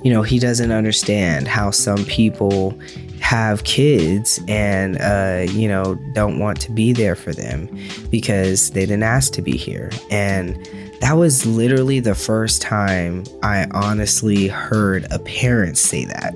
you 0.03 0.13
know, 0.13 0.23
he 0.23 0.39
doesn't 0.39 0.71
understand 0.71 1.49
how 1.49 1.73
some 1.73 2.05
people 2.05 2.79
have 3.27 3.65
kids 3.65 4.41
and 4.47 4.99
uh, 5.01 5.51
you 5.51 5.67
know 5.67 5.97
don't 6.13 6.39
want 6.39 6.61
to 6.61 6.71
be 6.71 6.93
there 6.93 7.17
for 7.17 7.33
them 7.33 7.69
because 8.09 8.71
they 8.71 8.83
didn't 8.87 9.03
ask 9.03 9.33
to 9.33 9.43
be 9.43 9.57
here. 9.57 9.91
And 10.13 10.55
that 11.01 11.15
was 11.15 11.45
literally 11.45 11.99
the 11.99 12.15
first 12.15 12.63
time 12.63 13.25
i 13.43 13.67
honestly 13.73 14.47
heard 14.47 15.07
a 15.11 15.19
parent 15.19 15.77
say 15.77 16.05
that. 16.05 16.35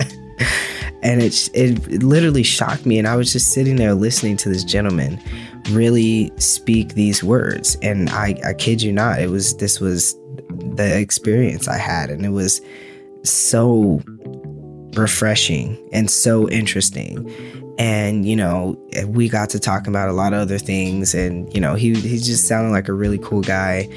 And 1.02 1.22
it, 1.22 1.50
it 1.54 2.02
literally 2.02 2.42
shocked 2.42 2.84
me. 2.86 2.98
And 2.98 3.06
i 3.06 3.16
was 3.16 3.32
just 3.32 3.52
sitting 3.52 3.76
there 3.76 3.94
listening 3.94 4.36
to 4.38 4.48
this 4.48 4.64
gentleman 4.64 5.20
really 5.70 6.32
speak 6.36 6.94
these 6.94 7.24
words. 7.24 7.76
And 7.82 8.08
i 8.10 8.34
i 8.44 8.54
kid 8.54 8.82
you 8.82 8.92
not 8.92 9.20
it 9.20 9.30
was 9.30 9.56
this 9.56 9.80
was 9.80 10.14
the 10.48 10.98
experience 10.98 11.66
i 11.66 11.76
had. 11.76 12.10
And 12.10 12.24
it 12.24 12.30
was 12.30 12.60
so 13.24 14.00
refreshing 14.98 15.78
and 15.92 16.10
so 16.10 16.48
interesting. 16.48 17.30
And, 17.78 18.26
you 18.26 18.36
know, 18.36 18.78
we 19.06 19.28
got 19.28 19.50
to 19.50 19.58
talk 19.58 19.86
about 19.86 20.08
a 20.08 20.12
lot 20.12 20.32
of 20.32 20.40
other 20.40 20.58
things. 20.58 21.14
And, 21.14 21.52
you 21.54 21.60
know, 21.60 21.74
he, 21.74 21.94
he 21.94 22.18
just 22.18 22.48
sounded 22.48 22.70
like 22.70 22.88
a 22.88 22.94
really 22.94 23.18
cool 23.18 23.42
guy 23.42 23.88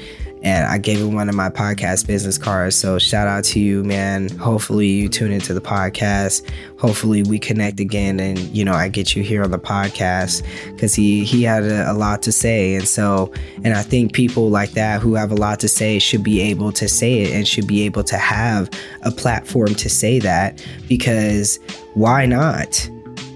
and 0.42 0.66
I 0.66 0.78
gave 0.78 0.98
him 0.98 1.12
one 1.12 1.28
of 1.28 1.34
my 1.34 1.50
podcast 1.50 2.06
business 2.06 2.38
cards. 2.38 2.76
So 2.76 2.98
shout 2.98 3.28
out 3.28 3.44
to 3.44 3.60
you, 3.60 3.84
man. 3.84 4.28
Hopefully 4.38 4.88
you 4.88 5.08
tune 5.08 5.32
into 5.32 5.52
the 5.52 5.60
podcast. 5.60 6.48
Hopefully 6.78 7.22
we 7.22 7.38
connect 7.38 7.78
again, 7.80 8.18
and 8.20 8.38
you 8.38 8.64
know 8.64 8.72
I 8.72 8.88
get 8.88 9.14
you 9.14 9.22
here 9.22 9.42
on 9.42 9.50
the 9.50 9.58
podcast 9.58 10.42
because 10.72 10.94
he 10.94 11.24
he 11.24 11.42
had 11.42 11.64
a, 11.64 11.90
a, 11.90 11.94
lot 11.94 12.22
to 12.22 12.32
say, 12.32 12.74
and 12.74 12.88
so 12.88 13.32
and 13.64 13.74
I 13.74 13.82
think 13.82 14.12
people 14.12 14.48
like 14.48 14.72
that 14.72 15.00
who 15.00 15.14
have 15.14 15.30
a 15.30 15.36
lot 15.36 15.60
to 15.60 15.68
say 15.68 15.98
should 15.98 16.22
be 16.22 16.40
able 16.40 16.72
to 16.72 16.88
say 16.88 17.20
it 17.20 17.32
and 17.32 17.46
should 17.46 17.66
be 17.66 17.82
able 17.82 18.04
to 18.04 18.16
have 18.16 18.70
a 19.02 19.10
platform 19.10 19.74
to 19.74 19.88
say 19.90 20.18
that 20.20 20.64
because 20.88 21.58
why 21.94 22.24
not? 22.24 22.88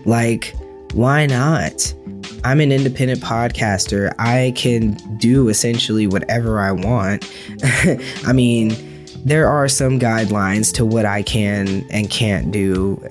Like 0.06 0.54
why 0.94 1.26
not? 1.26 1.94
I'm 2.44 2.60
an 2.60 2.70
independent 2.70 3.20
podcaster. 3.20 4.14
I 4.18 4.52
can 4.54 4.92
do 5.16 5.48
essentially 5.48 6.06
whatever 6.06 6.60
I 6.60 6.72
want. 6.72 7.30
I 8.26 8.32
mean, 8.34 8.76
there 9.24 9.48
are 9.48 9.66
some 9.66 9.98
guidelines 9.98 10.72
to 10.74 10.84
what 10.84 11.06
I 11.06 11.22
can 11.22 11.86
and 11.90 12.10
can't 12.10 12.50
do, 12.50 13.02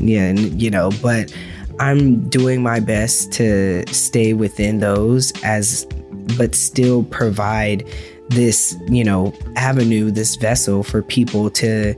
you 0.00 0.70
know, 0.70 0.90
but 1.02 1.34
I'm 1.78 2.28
doing 2.30 2.62
my 2.62 2.80
best 2.80 3.32
to 3.34 3.86
stay 3.92 4.32
within 4.32 4.78
those 4.80 5.32
as 5.42 5.86
but 6.38 6.54
still 6.54 7.02
provide 7.04 7.84
this, 8.34 8.76
you 8.88 9.04
know, 9.04 9.32
avenue, 9.56 10.10
this 10.10 10.36
vessel 10.36 10.82
for 10.82 11.02
people 11.02 11.50
to 11.50 11.94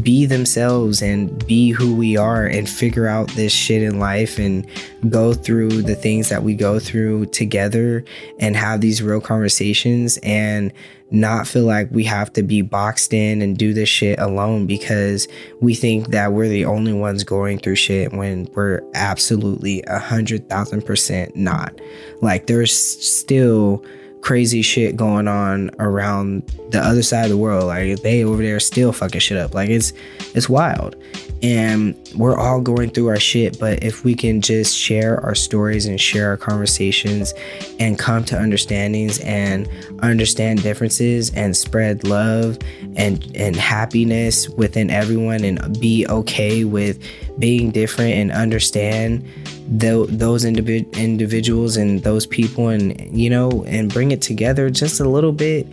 be 0.00 0.26
themselves 0.26 1.02
and 1.02 1.46
be 1.46 1.70
who 1.70 1.94
we 1.94 2.16
are 2.16 2.46
and 2.46 2.68
figure 2.68 3.06
out 3.06 3.28
this 3.30 3.52
shit 3.52 3.82
in 3.82 3.98
life 3.98 4.38
and 4.38 4.66
go 5.08 5.32
through 5.32 5.82
the 5.82 5.94
things 5.94 6.28
that 6.28 6.42
we 6.42 6.54
go 6.54 6.78
through 6.78 7.26
together 7.26 8.04
and 8.38 8.56
have 8.56 8.80
these 8.80 9.02
real 9.02 9.20
conversations 9.20 10.18
and 10.22 10.72
not 11.10 11.46
feel 11.46 11.64
like 11.64 11.90
we 11.90 12.04
have 12.04 12.32
to 12.34 12.42
be 12.42 12.60
boxed 12.60 13.14
in 13.14 13.40
and 13.40 13.56
do 13.56 13.72
this 13.72 13.88
shit 13.88 14.18
alone 14.18 14.66
because 14.66 15.26
we 15.60 15.74
think 15.74 16.08
that 16.08 16.32
we're 16.32 16.48
the 16.48 16.64
only 16.64 16.92
ones 16.92 17.24
going 17.24 17.58
through 17.58 17.76
shit 17.76 18.12
when 18.12 18.46
we're 18.54 18.82
absolutely 18.94 19.82
a 19.86 19.98
hundred 19.98 20.48
thousand 20.48 20.84
percent 20.84 21.34
not. 21.34 21.80
Like 22.20 22.46
there's 22.46 22.76
still 22.76 23.82
crazy 24.20 24.62
shit 24.62 24.96
going 24.96 25.28
on 25.28 25.70
around 25.78 26.42
the 26.70 26.80
other 26.80 27.02
side 27.02 27.24
of 27.24 27.30
the 27.30 27.36
world. 27.36 27.64
Like 27.64 28.02
they 28.02 28.24
over 28.24 28.42
there 28.42 28.60
still 28.60 28.92
fucking 28.92 29.20
shit 29.20 29.38
up. 29.38 29.54
Like 29.54 29.70
it's 29.70 29.92
it's 30.34 30.48
wild. 30.48 30.96
And 31.40 31.96
we're 32.16 32.36
all 32.36 32.60
going 32.60 32.90
through 32.90 33.08
our 33.08 33.20
shit, 33.20 33.60
but 33.60 33.84
if 33.84 34.02
we 34.02 34.16
can 34.16 34.40
just 34.40 34.76
share 34.76 35.20
our 35.20 35.36
stories 35.36 35.86
and 35.86 36.00
share 36.00 36.30
our 36.30 36.36
conversations 36.36 37.32
and 37.78 37.96
come 37.96 38.24
to 38.24 38.36
understandings 38.36 39.20
and 39.20 39.68
understand 40.00 40.64
differences 40.64 41.32
and 41.34 41.56
spread 41.56 42.02
love 42.02 42.58
and 42.96 43.30
and 43.36 43.54
happiness 43.54 44.48
within 44.48 44.90
everyone 44.90 45.44
and 45.44 45.78
be 45.78 46.06
okay 46.08 46.64
with 46.64 47.00
being 47.38 47.70
different 47.70 48.14
and 48.14 48.32
understand 48.32 49.24
those 49.70 50.44
individ- 50.44 50.92
individuals 50.94 51.76
and 51.76 52.02
those 52.02 52.26
people 52.26 52.68
and 52.68 52.98
you 53.16 53.28
know 53.28 53.64
and 53.66 53.92
bring 53.92 54.10
it 54.10 54.22
together 54.22 54.70
just 54.70 55.00
a 55.00 55.08
little 55.08 55.32
bit. 55.32 55.66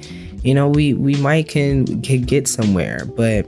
You 0.43 0.53
know 0.53 0.69
we 0.69 0.93
we 0.93 1.15
might 1.15 1.47
can, 1.47 2.01
can 2.01 2.21
get 2.21 2.47
somewhere 2.47 3.05
but 3.05 3.47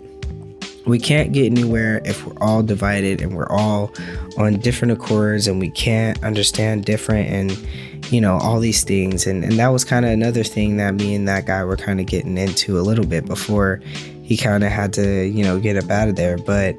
we 0.88 0.98
can't 0.98 1.34
get 1.34 1.46
anywhere 1.48 2.02
if 2.06 2.26
we're 2.26 2.42
all 2.42 2.64
divided 2.64 3.22
and 3.22 3.36
we're 3.36 3.50
all 3.50 3.92
on 4.38 4.56
different 4.56 4.94
accords 4.94 5.48
and 5.48 5.60
we 5.60 5.70
can't 5.70 6.24
understand 6.24 6.86
different 6.86 7.30
and 7.30 7.68
you 8.12 8.22
know 8.22 8.38
all 8.38 8.60
these 8.60 8.84
things. 8.84 9.28
And, 9.28 9.44
and 9.44 9.54
that 9.60 9.68
was 9.68 9.84
kind 9.84 10.06
of 10.06 10.12
another 10.12 10.44
thing 10.44 10.78
that 10.78 10.96
me 10.96 11.14
and 11.14 11.28
that 11.28 11.46
guy 11.46 11.64
were 11.64 11.78
kind 11.78 12.00
of 12.00 12.06
getting 12.06 12.38
into 12.38 12.80
a 12.80 12.82
little 12.82 13.06
bit 13.06 13.26
before 13.26 13.82
he 14.24 14.38
kind 14.38 14.64
of 14.64 14.72
had 14.72 14.94
to 14.94 15.26
you 15.28 15.44
know 15.44 15.60
get 15.60 15.78
up 15.78 15.92
out 15.92 16.08
of 16.08 16.16
there. 16.16 16.38
But 16.38 16.76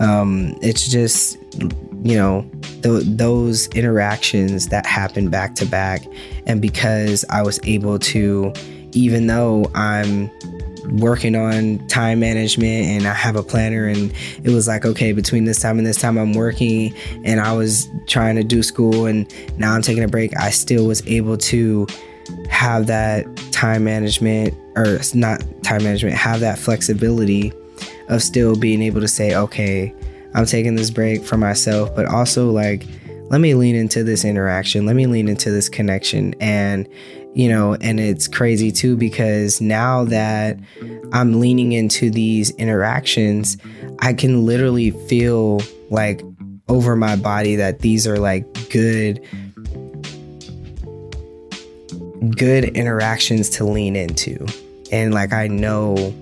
um, 0.00 0.58
it's 0.60 0.88
just 0.88 1.38
you 2.04 2.16
know 2.16 2.48
th- 2.82 3.04
those 3.06 3.68
interactions 3.68 4.68
that 4.68 4.86
happened 4.86 5.30
back 5.30 5.54
to 5.56 5.66
back. 5.66 6.02
And 6.46 6.60
because 6.60 7.24
i 7.30 7.42
was 7.42 7.60
able 7.64 7.98
to 7.98 8.52
even 8.92 9.26
though 9.26 9.70
i'm 9.74 10.30
working 10.88 11.36
on 11.36 11.78
time 11.88 12.20
management 12.20 12.86
and 12.86 13.06
I 13.06 13.14
have 13.14 13.36
a 13.36 13.42
planner 13.42 13.86
and 13.86 14.12
it 14.42 14.50
was 14.50 14.66
like 14.66 14.84
okay 14.84 15.12
between 15.12 15.44
this 15.44 15.60
time 15.60 15.78
and 15.78 15.86
this 15.86 16.00
time 16.00 16.18
I'm 16.18 16.32
working 16.32 16.94
and 17.24 17.40
I 17.40 17.52
was 17.52 17.88
trying 18.06 18.36
to 18.36 18.42
do 18.42 18.62
school 18.62 19.06
and 19.06 19.32
now 19.58 19.74
I'm 19.74 19.82
taking 19.82 20.02
a 20.02 20.08
break 20.08 20.36
I 20.36 20.50
still 20.50 20.86
was 20.86 21.06
able 21.06 21.36
to 21.38 21.86
have 22.48 22.86
that 22.88 23.24
time 23.52 23.84
management 23.84 24.54
or 24.76 24.98
not 25.14 25.44
time 25.62 25.84
management 25.84 26.16
have 26.16 26.40
that 26.40 26.58
flexibility 26.58 27.52
of 28.08 28.22
still 28.22 28.56
being 28.56 28.82
able 28.82 29.00
to 29.00 29.08
say 29.08 29.34
okay 29.34 29.94
I'm 30.34 30.46
taking 30.46 30.74
this 30.74 30.90
break 30.90 31.24
for 31.24 31.36
myself 31.36 31.94
but 31.94 32.06
also 32.06 32.50
like 32.50 32.84
let 33.30 33.40
me 33.40 33.54
lean 33.54 33.74
into 33.74 34.04
this 34.04 34.24
interaction 34.24 34.86
let 34.86 34.96
me 34.96 35.06
lean 35.06 35.28
into 35.28 35.50
this 35.50 35.68
connection 35.68 36.34
and 36.40 36.88
you 37.34 37.48
know, 37.48 37.74
and 37.80 37.98
it's 37.98 38.28
crazy 38.28 38.70
too 38.70 38.96
because 38.96 39.60
now 39.60 40.04
that 40.04 40.58
I'm 41.12 41.40
leaning 41.40 41.72
into 41.72 42.10
these 42.10 42.50
interactions, 42.52 43.56
I 44.00 44.12
can 44.12 44.44
literally 44.44 44.90
feel 44.90 45.62
like 45.90 46.22
over 46.68 46.94
my 46.94 47.16
body 47.16 47.56
that 47.56 47.80
these 47.80 48.06
are 48.06 48.18
like 48.18 48.46
good 48.70 49.24
good 52.36 52.64
interactions 52.76 53.48
to 53.50 53.64
lean 53.64 53.96
into. 53.96 54.46
And 54.90 55.14
like 55.14 55.32
I 55.32 55.46
know 55.46 56.14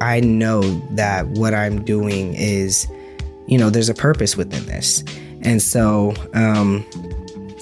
I 0.00 0.20
know 0.20 0.62
that 0.94 1.26
what 1.28 1.54
I'm 1.54 1.84
doing 1.84 2.34
is 2.34 2.88
you 3.50 3.58
know, 3.58 3.68
there's 3.68 3.88
a 3.88 3.94
purpose 3.94 4.36
within 4.36 4.64
this. 4.66 5.04
And 5.42 5.60
so 5.60 6.14
um 6.34 6.86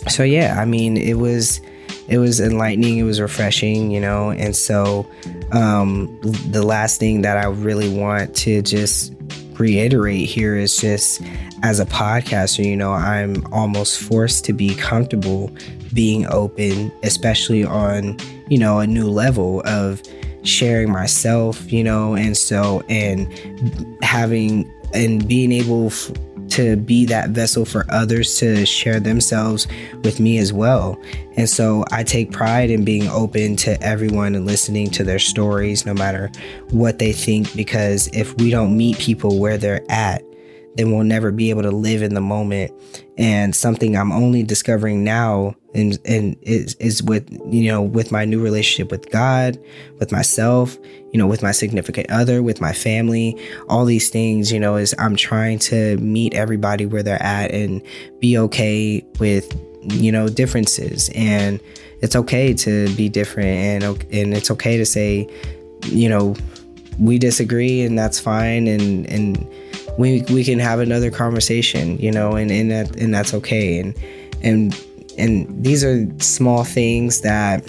so 0.08 0.22
yeah, 0.22 0.60
I 0.60 0.64
mean, 0.64 0.96
it 0.96 1.18
was 1.18 1.60
it 2.08 2.18
was 2.18 2.40
enlightening 2.40 2.98
it 2.98 3.02
was 3.02 3.20
refreshing 3.20 3.90
you 3.90 4.00
know 4.00 4.30
and 4.30 4.56
so 4.56 5.06
um, 5.52 6.18
the 6.50 6.62
last 6.62 6.98
thing 6.98 7.22
that 7.22 7.36
i 7.36 7.44
really 7.44 7.88
want 7.94 8.34
to 8.34 8.62
just 8.62 9.14
reiterate 9.58 10.28
here 10.28 10.56
is 10.56 10.76
just 10.76 11.20
as 11.62 11.80
a 11.80 11.86
podcaster 11.86 12.64
you 12.64 12.76
know 12.76 12.92
i'm 12.92 13.44
almost 13.52 14.00
forced 14.00 14.44
to 14.44 14.52
be 14.52 14.74
comfortable 14.74 15.50
being 15.92 16.26
open 16.26 16.90
especially 17.02 17.64
on 17.64 18.16
you 18.48 18.58
know 18.58 18.78
a 18.78 18.86
new 18.86 19.08
level 19.08 19.62
of 19.64 20.02
sharing 20.44 20.90
myself 20.90 21.70
you 21.70 21.82
know 21.84 22.14
and 22.14 22.36
so 22.36 22.82
and 22.88 23.30
having 24.02 24.70
and 24.94 25.26
being 25.26 25.52
able 25.52 25.86
f- 25.86 26.10
to 26.48 26.76
be 26.76 27.04
that 27.04 27.30
vessel 27.30 27.64
for 27.64 27.84
others 27.90 28.38
to 28.38 28.64
share 28.64 29.00
themselves 29.00 29.66
with 30.02 30.18
me 30.18 30.38
as 30.38 30.52
well. 30.52 31.00
And 31.36 31.48
so 31.48 31.84
I 31.92 32.04
take 32.04 32.32
pride 32.32 32.70
in 32.70 32.84
being 32.84 33.06
open 33.08 33.56
to 33.56 33.80
everyone 33.82 34.34
and 34.34 34.46
listening 34.46 34.90
to 34.90 35.04
their 35.04 35.18
stories, 35.18 35.84
no 35.84 35.94
matter 35.94 36.30
what 36.70 36.98
they 36.98 37.12
think, 37.12 37.54
because 37.54 38.08
if 38.12 38.34
we 38.38 38.50
don't 38.50 38.76
meet 38.76 38.98
people 38.98 39.38
where 39.38 39.58
they're 39.58 39.84
at, 39.90 40.22
then 40.76 40.92
we'll 40.92 41.04
never 41.04 41.32
be 41.32 41.50
able 41.50 41.62
to 41.62 41.70
live 41.70 42.02
in 42.02 42.14
the 42.14 42.20
moment. 42.20 42.72
And 43.16 43.54
something 43.54 43.96
I'm 43.96 44.12
only 44.12 44.42
discovering 44.42 45.02
now 45.02 45.56
and 45.74 45.98
and 46.04 46.36
is 46.42 46.74
is 46.74 47.02
with 47.02 47.28
you 47.52 47.70
know 47.70 47.82
with 47.82 48.12
my 48.12 48.24
new 48.24 48.40
relationship 48.42 48.90
with 48.90 49.10
God, 49.10 49.58
with 49.98 50.12
myself, 50.12 50.78
you 51.12 51.18
know, 51.18 51.26
with 51.26 51.42
my 51.42 51.52
significant 51.52 52.10
other, 52.10 52.42
with 52.42 52.60
my 52.60 52.72
family, 52.72 53.36
all 53.68 53.84
these 53.84 54.08
things, 54.08 54.52
you 54.52 54.60
know, 54.60 54.76
is 54.76 54.94
I'm 54.98 55.16
trying 55.16 55.58
to 55.60 55.96
meet 55.98 56.34
everybody 56.34 56.86
where 56.86 57.02
they're 57.02 57.22
at 57.22 57.50
and 57.50 57.82
be 58.20 58.38
okay 58.38 59.04
with 59.18 59.52
you 59.82 60.12
know 60.12 60.28
differences 60.28 61.08
and 61.14 61.60
it's 62.00 62.16
okay 62.16 62.52
to 62.52 62.94
be 62.96 63.08
different 63.08 63.48
and 63.48 63.84
and 64.12 64.34
it's 64.34 64.50
okay 64.50 64.76
to 64.76 64.84
say 64.84 65.28
you 65.84 66.08
know 66.08 66.34
we 66.98 67.18
disagree 67.18 67.82
and 67.82 67.98
that's 67.98 68.18
fine 68.18 68.66
and 68.66 69.06
and 69.06 69.46
we 69.98 70.22
we 70.30 70.44
can 70.44 70.58
have 70.60 70.78
another 70.78 71.10
conversation, 71.10 71.98
you 71.98 72.10
know, 72.10 72.36
and 72.36 72.50
and 72.50 72.70
that 72.70 72.96
and 72.96 73.12
that's 73.12 73.34
okay. 73.34 73.80
And 73.80 73.94
and 74.42 74.84
and 75.18 75.64
these 75.64 75.84
are 75.84 76.06
small 76.20 76.64
things 76.64 77.20
that 77.22 77.68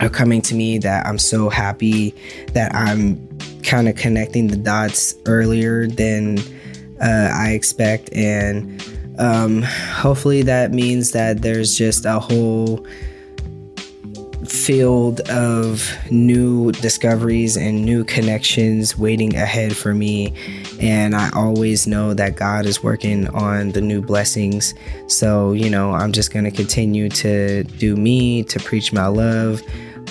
are 0.00 0.08
coming 0.08 0.40
to 0.42 0.54
me 0.54 0.78
that 0.78 1.04
I'm 1.04 1.18
so 1.18 1.48
happy 1.48 2.14
that 2.52 2.74
I'm 2.74 3.16
kind 3.64 3.88
of 3.88 3.96
connecting 3.96 4.46
the 4.46 4.56
dots 4.56 5.16
earlier 5.26 5.88
than 5.88 6.38
uh, 7.02 7.30
I 7.34 7.50
expect, 7.50 8.12
and 8.12 8.80
um, 9.18 9.62
hopefully 9.62 10.42
that 10.42 10.70
means 10.70 11.10
that 11.10 11.42
there's 11.42 11.76
just 11.76 12.04
a 12.04 12.20
whole 12.20 12.86
field 14.46 15.20
of 15.28 15.92
new 16.10 16.72
discoveries 16.72 17.56
and 17.56 17.84
new 17.84 18.04
connections 18.04 18.96
waiting 18.96 19.34
ahead 19.36 19.76
for 19.76 19.94
me. 19.94 20.32
And 20.80 21.14
I 21.14 21.30
always 21.34 21.86
know 21.86 22.14
that 22.14 22.36
God 22.36 22.66
is 22.66 22.82
working 22.82 23.28
on 23.28 23.72
the 23.72 23.80
new 23.80 24.00
blessings. 24.00 24.74
So, 25.06 25.52
you 25.52 25.70
know, 25.70 25.92
I'm 25.92 26.12
just 26.12 26.32
going 26.32 26.44
to 26.44 26.50
continue 26.50 27.08
to 27.10 27.64
do 27.64 27.96
me, 27.96 28.42
to 28.44 28.58
preach 28.60 28.92
my 28.92 29.06
love, 29.06 29.62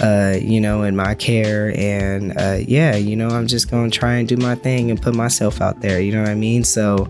uh, 0.02 0.36
you 0.42 0.60
know, 0.60 0.84
and 0.84 0.96
my 0.98 1.16
care. 1.16 1.74
And 1.78 2.38
uh, 2.38 2.58
yeah, 2.68 2.96
you 2.96 3.16
know, 3.16 3.30
I'm 3.30 3.48
just 3.48 3.70
going 3.70 3.90
to 3.90 3.98
try 3.98 4.16
and 4.16 4.28
do 4.28 4.38
my 4.38 4.56
thing 4.56 4.92
and 4.92 5.02
put 5.02 5.16
myself 5.16 5.62
out 5.62 5.82
there. 5.82 6.02
You 6.02 6.12
know 6.12 6.22
what 6.22 6.30
I 6.30 6.36
mean? 6.36 6.64
So, 6.64 7.08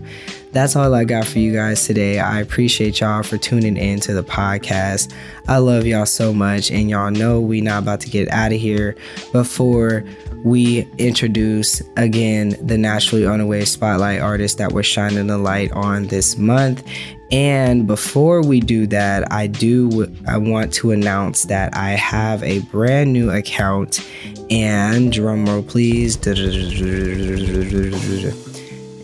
that's 0.56 0.74
all 0.74 0.94
I 0.94 1.04
got 1.04 1.26
for 1.26 1.38
you 1.38 1.52
guys 1.52 1.84
today. 1.84 2.18
I 2.18 2.40
appreciate 2.40 3.00
y'all 3.00 3.22
for 3.22 3.36
tuning 3.36 3.76
in 3.76 4.00
to 4.00 4.14
the 4.14 4.24
podcast. 4.24 5.12
I 5.48 5.58
love 5.58 5.86
y'all 5.86 6.06
so 6.06 6.32
much, 6.32 6.70
and 6.70 6.88
y'all 6.88 7.10
know 7.10 7.42
we 7.42 7.60
not 7.60 7.82
about 7.82 8.00
to 8.00 8.08
get 8.08 8.30
out 8.30 8.52
of 8.52 8.58
here 8.58 8.96
before 9.32 10.02
we 10.44 10.88
introduce 10.96 11.82
again 11.98 12.56
the 12.66 12.78
naturally 12.78 13.26
unaware 13.26 13.66
spotlight 13.66 14.22
artist 14.22 14.56
that 14.56 14.72
we're 14.72 14.82
shining 14.82 15.26
the 15.26 15.36
light 15.36 15.72
on 15.72 16.06
this 16.06 16.38
month. 16.38 16.82
And 17.30 17.86
before 17.86 18.42
we 18.42 18.60
do 18.60 18.86
that, 18.86 19.30
I 19.30 19.48
do 19.48 20.10
I 20.26 20.38
want 20.38 20.72
to 20.74 20.90
announce 20.92 21.44
that 21.46 21.76
I 21.76 21.90
have 21.90 22.42
a 22.42 22.60
brand 22.60 23.12
new 23.12 23.30
account 23.30 24.00
and 24.48 25.12
drumroll 25.12 25.68
please 25.68 26.16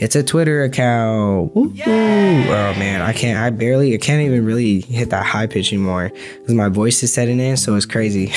It's 0.02 0.16
a 0.16 0.22
Twitter 0.24 0.64
account. 0.64 1.52
Ooh, 1.56 1.72
Oh 1.86 2.74
man, 2.74 3.02
I 3.02 3.12
can't. 3.12 3.38
I 3.38 3.50
barely. 3.50 3.94
I 3.94 3.98
can't 3.98 4.20
even 4.20 4.44
really 4.44 4.80
hit 4.80 5.10
that 5.10 5.24
high 5.24 5.46
pitch 5.46 5.72
anymore 5.72 6.10
because 6.40 6.54
my 6.54 6.68
voice 6.68 7.04
is 7.04 7.14
setting 7.14 7.38
in, 7.38 7.56
so 7.56 7.76
it's 7.76 7.86
crazy. 7.86 8.32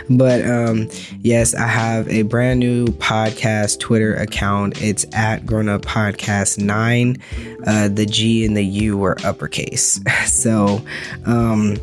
but 0.10 0.42
um, 0.46 0.88
yes, 1.20 1.54
I 1.54 1.66
have 1.66 2.08
a 2.08 2.22
brand 2.22 2.60
new 2.60 2.86
podcast 2.86 3.80
Twitter 3.80 4.14
account. 4.14 4.80
It's 4.80 5.04
at 5.12 5.44
Grown 5.44 5.68
Up 5.68 5.82
Podcast 5.82 6.58
Nine. 6.58 7.18
Uh, 7.66 7.88
the 7.88 8.06
G 8.06 8.46
and 8.46 8.56
the 8.56 8.64
U 8.64 9.04
are 9.04 9.18
uppercase. 9.24 10.00
so 10.24 10.80
um 11.26 11.76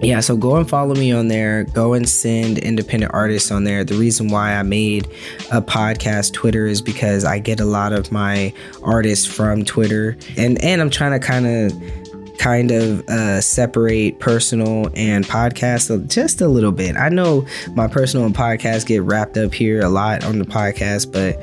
yeah, 0.00 0.20
so 0.20 0.36
go 0.36 0.56
and 0.56 0.68
follow 0.68 0.94
me 0.94 1.12
on 1.12 1.28
there. 1.28 1.64
Go 1.64 1.94
and 1.94 2.08
send 2.08 2.58
independent 2.58 3.12
artists 3.12 3.50
on 3.50 3.64
there. 3.64 3.84
The 3.84 3.94
reason 3.96 4.28
why 4.28 4.54
I 4.54 4.62
made 4.62 5.06
a 5.50 5.60
podcast 5.60 6.32
Twitter 6.32 6.66
is 6.66 6.80
because 6.80 7.24
I 7.24 7.38
get 7.38 7.58
a 7.58 7.64
lot 7.64 7.92
of 7.92 8.12
my 8.12 8.52
artists 8.82 9.26
from 9.26 9.64
Twitter, 9.64 10.16
and 10.36 10.62
and 10.62 10.80
I'm 10.80 10.90
trying 10.90 11.18
to 11.18 11.26
kind 11.26 11.46
of 11.46 12.38
kind 12.38 12.70
of 12.70 13.06
uh, 13.08 13.40
separate 13.40 14.20
personal 14.20 14.88
and 14.94 15.26
podcast 15.26 16.08
just 16.08 16.40
a 16.40 16.48
little 16.48 16.72
bit. 16.72 16.96
I 16.96 17.08
know 17.08 17.46
my 17.74 17.88
personal 17.88 18.24
and 18.24 18.34
podcast 18.34 18.86
get 18.86 19.02
wrapped 19.02 19.36
up 19.36 19.52
here 19.52 19.80
a 19.80 19.88
lot 19.88 20.24
on 20.24 20.38
the 20.38 20.44
podcast, 20.44 21.12
but 21.12 21.36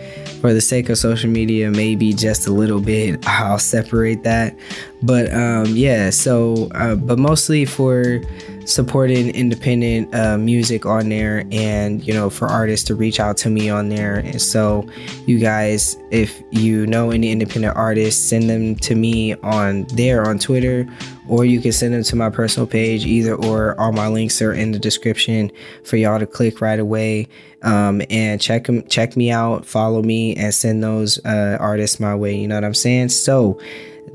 for 0.46 0.54
the 0.54 0.62
sake 0.62 0.90
of 0.90 0.98
social 1.00 1.28
media, 1.28 1.72
maybe 1.72 2.14
just 2.14 2.46
a 2.46 2.52
little 2.52 2.80
bit, 2.80 3.28
I'll 3.28 3.58
separate 3.58 4.22
that. 4.26 4.56
But 5.02 5.34
um, 5.34 5.66
yeah, 5.76 6.12
so, 6.12 6.70
uh, 6.76 6.94
but 6.94 7.18
mostly 7.18 7.66
for 7.66 8.22
supporting 8.66 9.30
independent 9.30 10.14
uh, 10.14 10.38
music 10.38 10.86
on 10.86 11.10
there 11.10 11.46
and 11.52 12.06
you 12.06 12.14
know 12.14 12.30
for 12.30 12.48
artists 12.48 12.86
to 12.88 12.96
reach 12.96 13.20
out 13.20 13.38
to 13.38 13.50
me 13.50 13.70
on 13.70 13.90
there. 13.90 14.18
And 14.18 14.42
so 14.42 14.88
you 15.26 15.40
guys 15.40 15.98
if 16.12 16.42
you 16.52 16.86
know 16.88 17.12
any 17.12 17.32
independent 17.32 17.76
artists 17.76 18.24
send 18.24 18.50
them 18.50 18.76
to 18.78 18.96
me 18.96 19.36
on 19.36 19.84
there 19.94 20.28
on 20.28 20.40
twitter 20.40 20.88
or 21.28 21.46
you 21.46 21.60
can 21.60 21.72
send 21.72 21.94
them 21.94 22.04
to 22.04 22.16
my 22.16 22.30
personal 22.30 22.68
page 22.68 23.06
either 23.06 23.34
or 23.34 23.80
all 23.80 23.92
my 23.92 24.08
links 24.08 24.42
are 24.42 24.54
in 24.54 24.72
the 24.72 24.80
description 24.80 25.52
for 25.84 25.98
y'all 25.98 26.20
to 26.20 26.28
click 26.28 26.62
right 26.62 26.80
away. 26.80 27.28
Um, 27.62 28.04
and 28.12 28.40
check 28.40 28.66
them 28.66 28.86
check 28.88 29.18
me 29.18 29.32
out 29.32 29.66
follow 29.66 30.04
me 30.04 30.36
and 30.36 30.54
send 30.54 30.84
those 30.84 31.18
uh, 31.26 31.58
artists 31.60 32.00
my 32.00 32.14
way 32.14 32.36
you 32.36 32.48
know 32.48 32.54
what 32.54 32.64
i'm 32.64 32.76
saying? 32.76 33.10
So 33.10 33.60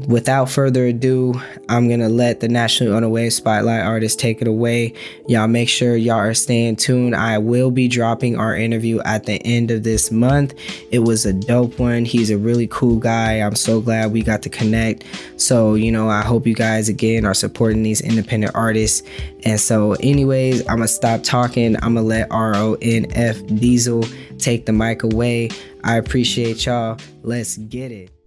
without 0.07 0.51
further 0.51 0.87
ado, 0.87 1.35
I'm 1.69 1.89
gonna 1.89 2.09
let 2.09 2.41
the 2.41 2.49
Nationally 2.49 2.95
Unaware 2.95 3.31
Spotlight 3.31 3.83
artist 3.83 4.19
take 4.19 4.41
it 4.41 4.49
away. 4.49 4.95
Y'all 5.27 5.49
make 5.49 5.69
sure 5.69 5.97
y'all 5.97 6.17
are 6.17 6.35
staying 6.35 6.77
tuned. 6.77 7.15
I 7.15 7.39
will 7.39 7.71
be 7.71 7.89
dropping 7.89 8.37
our 8.39 8.55
interview 8.55 9.01
at 9.01 9.25
the 9.25 9.35
end 9.45 9.71
of 9.71 9.83
this 9.83 10.11
month. 10.11 10.55
It 10.91 11.01
was 11.01 11.27
a 11.27 11.33
dope 11.33 11.79
one. 11.79 12.05
He's 12.05 12.31
a 12.31 12.39
really 12.39 12.67
cool 12.69 12.97
guy. 12.97 13.41
I'm 13.41 13.57
so 13.57 13.81
glad 13.81 14.13
we 14.13 14.23
got 14.23 14.43
to 14.43 14.49
connect. 14.49 15.05
So, 15.37 15.75
you 15.75 15.93
know, 15.93 16.09
I 16.09 16.23
hope 16.23 16.47
you 16.47 16.55
guys 16.55 16.89
again 16.89 17.25
are 17.25 17.35
supporting 17.35 17.83
these 17.83 18.01
independent 18.01 18.55
artists. 18.55 19.07
And 19.45 19.61
so, 19.61 19.93
anyways, 19.95 20.61
I'm 20.63 20.77
gonna 20.77 20.89
stop 20.89 21.23
talking. 21.23 21.77
I'm 21.77 21.95
gonna 21.95 22.03
let 22.03 22.29
RONF 22.31 23.59
Diesel 23.61 24.05
take 24.39 24.67
the 24.67 24.73
mic 24.73 25.03
away. 25.03 25.51
I 25.85 25.97
appreciate 25.97 26.67
y'all. 26.67 26.99
Let's 27.23 27.57
get 27.57 27.91
it. 27.91 28.20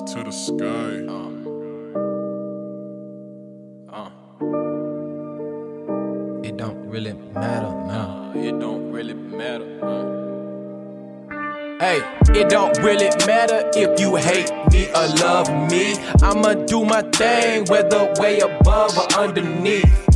To 0.00 0.24
the 0.24 0.32
sky. 0.32 1.04
Uh. 1.06 1.28
Uh. 3.92 4.10
It 6.42 6.56
don't 6.56 6.88
really 6.88 7.12
matter 7.34 7.70
now. 7.86 8.32
It 8.34 8.58
don't 8.58 8.90
really 8.90 9.14
matter. 9.14 9.68
Hey, 11.78 12.00
it 12.40 12.48
don't 12.48 12.78
really 12.78 13.10
matter 13.26 13.70
if 13.74 14.00
you 14.00 14.16
hate 14.16 14.50
me 14.72 14.88
or 14.90 15.08
love 15.16 15.50
me. 15.70 15.96
I'ma 16.22 16.54
do 16.66 16.84
my 16.84 17.02
thing, 17.02 17.64
whether 17.66 18.14
way 18.18 18.38
above 18.38 18.96
or 18.96 19.12
underneath 19.18 20.11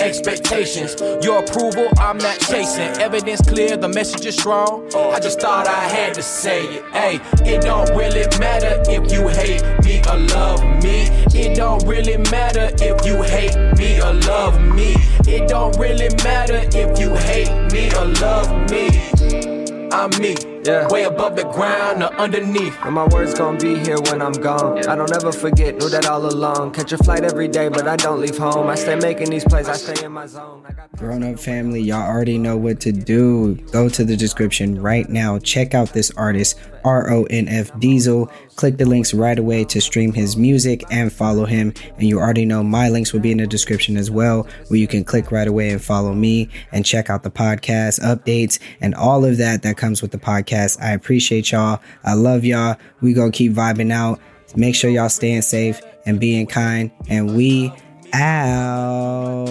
expectations. 0.00 0.96
Your 1.24 1.44
approval, 1.44 1.88
I'm 1.98 2.18
not 2.18 2.38
chasing. 2.40 2.90
Evidence 3.00 3.40
clear, 3.40 3.76
the 3.76 3.88
message 3.88 4.26
is 4.26 4.36
strong. 4.36 4.86
I 4.94 5.20
just 5.20 5.40
thought 5.40 5.66
I 5.68 5.88
had 5.88 6.14
to 6.14 6.22
say 6.22 6.64
it. 6.64 6.84
Hey, 6.92 7.20
it 7.44 7.62
don't 7.62 7.90
really 7.90 8.26
matter 8.38 8.82
if 8.88 9.12
you 9.12 9.28
hate 9.28 9.62
me 9.84 10.00
or 10.10 10.18
love 10.34 10.62
me. 10.82 11.08
It 11.38 11.56
don't 11.56 11.84
really 11.86 12.16
matter 12.30 12.70
if 12.80 13.06
you 13.06 13.22
hate 13.22 13.56
me 13.78 14.00
or 14.00 14.14
love 14.14 14.60
me. 14.60 14.94
It 15.26 15.48
don't 15.48 15.76
really 15.78 16.08
matter 16.24 16.60
if 16.72 16.98
you 16.98 17.14
hate 17.14 17.50
me 17.72 17.90
or 17.94 18.06
love 18.20 18.70
me. 18.70 19.90
I'm 19.92 20.10
me. 20.20 20.49
Yeah. 20.64 20.88
Way 20.88 21.04
above 21.04 21.36
the 21.36 21.44
ground 21.44 22.02
or 22.02 22.12
underneath. 22.14 22.76
And 22.82 22.94
my 22.94 23.06
words 23.06 23.34
gonna 23.34 23.58
be 23.58 23.78
here 23.78 23.98
when 24.00 24.20
I'm 24.20 24.32
gone. 24.32 24.76
Yeah. 24.78 24.92
I 24.92 24.96
don't 24.96 25.12
ever 25.14 25.32
forget, 25.32 25.76
knew 25.76 25.88
that 25.88 26.06
all 26.06 26.24
along. 26.26 26.72
Catch 26.72 26.92
a 26.92 26.98
flight 26.98 27.24
every 27.24 27.48
day, 27.48 27.68
but 27.68 27.88
I 27.88 27.96
don't 27.96 28.20
leave 28.20 28.36
home. 28.36 28.68
I 28.68 28.74
stay 28.74 28.96
making 28.96 29.30
these 29.30 29.44
plays, 29.44 29.68
I 29.68 29.74
stay 29.74 30.04
in 30.04 30.12
my 30.12 30.26
zone. 30.26 30.62
Grown 30.96 31.22
up 31.22 31.38
family, 31.38 31.80
y'all 31.80 32.02
already 32.02 32.36
know 32.36 32.56
what 32.56 32.80
to 32.80 32.92
do. 32.92 33.54
Go 33.72 33.88
to 33.88 34.04
the 34.04 34.16
description 34.16 34.80
right 34.80 35.08
now. 35.08 35.38
Check 35.38 35.74
out 35.74 35.92
this 35.92 36.10
artist, 36.16 36.58
RONF 36.84 37.78
Diesel. 37.80 38.30
Click 38.56 38.76
the 38.76 38.84
links 38.84 39.14
right 39.14 39.38
away 39.38 39.64
to 39.64 39.80
stream 39.80 40.12
his 40.12 40.36
music 40.36 40.84
and 40.90 41.12
follow 41.12 41.44
him. 41.44 41.72
And 41.96 42.08
you 42.08 42.18
already 42.18 42.44
know 42.44 42.62
my 42.62 42.88
links 42.88 43.12
will 43.12 43.20
be 43.20 43.32
in 43.32 43.38
the 43.38 43.46
description 43.46 43.96
as 43.96 44.10
well, 44.10 44.46
where 44.68 44.78
you 44.78 44.86
can 44.86 45.04
click 45.04 45.30
right 45.32 45.48
away 45.48 45.70
and 45.70 45.82
follow 45.82 46.14
me 46.14 46.48
and 46.72 46.84
check 46.84 47.10
out 47.10 47.22
the 47.22 47.30
podcast 47.30 48.00
updates 48.00 48.58
and 48.80 48.94
all 48.94 49.24
of 49.24 49.36
that 49.38 49.62
that 49.62 49.76
comes 49.76 50.02
with 50.02 50.10
the 50.10 50.18
podcast. 50.18 50.80
I 50.80 50.92
appreciate 50.92 51.52
y'all. 51.52 51.80
I 52.04 52.14
love 52.14 52.44
y'all. 52.44 52.76
We 53.00 53.12
gonna 53.12 53.32
keep 53.32 53.52
vibing 53.52 53.92
out. 53.92 54.20
Make 54.56 54.74
sure 54.74 54.90
y'all 54.90 55.08
staying 55.08 55.42
safe 55.42 55.80
and 56.06 56.18
being 56.18 56.46
kind. 56.46 56.90
And 57.08 57.36
we 57.36 57.72
out. 58.12 59.48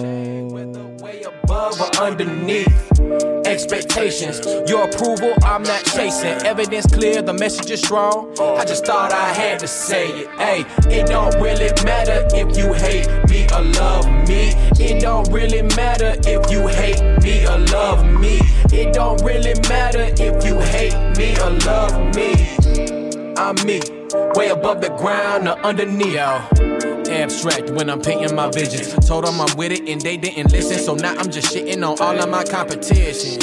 Expectations. 3.50 4.40
Your 4.70 4.84
approval, 4.88 5.34
I'm 5.42 5.64
not 5.64 5.84
chasing. 5.84 6.40
Evidence 6.46 6.86
clear, 6.86 7.20
the 7.20 7.32
message 7.32 7.72
is 7.72 7.82
strong. 7.82 8.32
I 8.38 8.64
just 8.64 8.86
thought 8.86 9.12
I 9.12 9.32
had 9.32 9.58
to 9.58 9.66
say 9.66 10.06
it. 10.06 10.28
Hey, 10.38 10.64
it 10.88 11.08
don't 11.08 11.34
really 11.34 11.70
matter 11.84 12.28
if 12.32 12.56
you 12.56 12.72
hate 12.72 13.08
me 13.28 13.48
or 13.52 13.62
love 13.74 14.06
me. 14.28 14.52
It 14.78 15.00
don't 15.00 15.28
really 15.32 15.62
matter 15.62 16.14
if 16.24 16.48
you 16.48 16.68
hate 16.68 17.02
me 17.24 17.44
or 17.44 17.58
love 17.74 18.04
me. 18.20 18.38
It 18.72 18.94
don't 18.94 19.20
really 19.24 19.54
matter 19.68 20.06
if 20.16 20.44
you 20.44 20.60
hate 20.60 20.94
me 21.18 21.36
or 21.40 21.50
love 21.66 22.14
me. 22.14 23.34
I'm 23.36 23.56
me, 23.66 23.80
way 24.36 24.50
above 24.50 24.80
the 24.80 24.94
ground 24.96 25.48
or 25.48 25.58
underneath. 25.66 26.14
Yo 26.14 26.69
abstract 27.20 27.70
when 27.70 27.90
I'm 27.90 28.00
painting 28.00 28.34
my 28.34 28.50
visions. 28.50 28.94
Told 29.06 29.26
them 29.26 29.40
I'm 29.40 29.56
with 29.56 29.72
it 29.72 29.88
and 29.88 30.00
they 30.00 30.16
didn't 30.16 30.50
listen, 30.50 30.78
so 30.78 30.94
now 30.94 31.14
I'm 31.16 31.30
just 31.30 31.54
shitting 31.54 31.86
on 31.86 32.00
all 32.00 32.18
of 32.18 32.28
my 32.28 32.44
competition. 32.44 33.40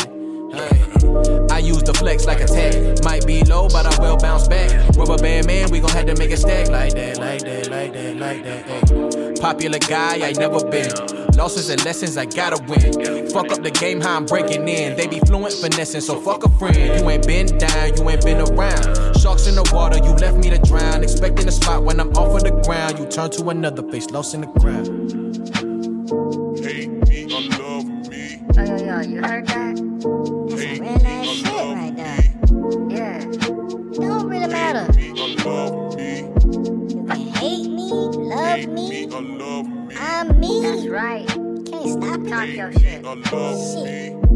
I 1.52 1.60
use 1.60 1.84
the 1.84 1.94
flex 1.94 2.26
like 2.26 2.42
a 2.42 2.48
tag. 2.48 3.04
Might 3.04 3.26
be 3.26 3.44
low, 3.44 3.68
but 3.70 3.86
I 3.86 4.02
will 4.02 4.18
bounce 4.18 4.48
back. 4.48 4.72
Rubber 4.96 5.18
band 5.18 5.48
man, 5.48 5.70
we 5.72 5.80
gon' 5.80 5.92
have 5.92 6.08
to 6.08 6.16
make 6.16 6.32
a 6.32 6.38
stack 6.38 6.70
like 6.70 6.94
that, 6.94 7.18
like 7.20 7.42
that, 7.42 7.70
like 7.70 7.94
that, 7.94 8.18
like 8.18 8.44
that. 8.44 8.66
Hey. 8.68 9.34
Popular 9.40 9.80
guy, 9.80 10.28
I 10.28 10.32
never 10.34 10.63
been. 10.70 11.16
Losses 11.38 11.69
and 11.69 11.86
lessons, 11.86 12.17
I 12.17 12.26
gotta 12.26 12.58
win. 12.63 13.30
Fuck 13.30 13.52
up 13.52 13.62
the 13.62 13.69
game, 13.69 14.02
how 14.02 14.15
I'm 14.17 14.26
breaking 14.26 14.67
in. 14.67 14.97
They 14.97 15.06
be 15.06 15.19
fluent 15.19 15.54
finessing, 15.54 16.02
so 16.02 16.19
fuck 16.19 16.43
a 16.43 16.50
friend. 16.50 16.76
You 16.76 17.08
ain't 17.12 17.28
been 17.28 17.45
down, 17.60 17.95
you 17.95 18.10
ain't 18.10 18.26
been 18.26 18.41
around. 18.41 19.15
Sharks 19.19 19.45
in 19.45 19.54
the 19.54 19.69
water, 19.71 19.97
you 19.97 20.13
left 20.15 20.38
me 20.38 20.50
to 20.50 20.58
drown. 20.58 21.04
Expecting 21.04 21.47
a 21.47 21.52
spot 21.52 21.84
when 21.84 22.00
I'm 22.00 22.10
off 22.17 22.36
of 22.36 22.43
the 22.43 22.60
ground. 22.65 22.97
You 22.97 23.06
turn 23.06 23.30
to 23.32 23.50
another 23.50 23.84
face, 23.91 24.10
lost 24.10 24.34
in 24.34 24.41
the 24.41 24.47
crowd. 24.47 24.88
Hate 26.65 26.89
me 27.08 27.26
or 27.26 27.41
love 27.62 27.86
me. 28.10 28.41
Oh, 28.58 28.63
yo, 28.63 28.78
yo, 28.78 29.02
you 29.02 29.21
heard 29.21 29.45
that? 29.45 29.78
That's 30.50 30.96
talk 42.28 42.48
your 42.50 42.72
shit. 42.74 43.06
Or 43.06 43.16
love 43.16 43.74
Shit. 43.74 43.84
me. 43.84 44.28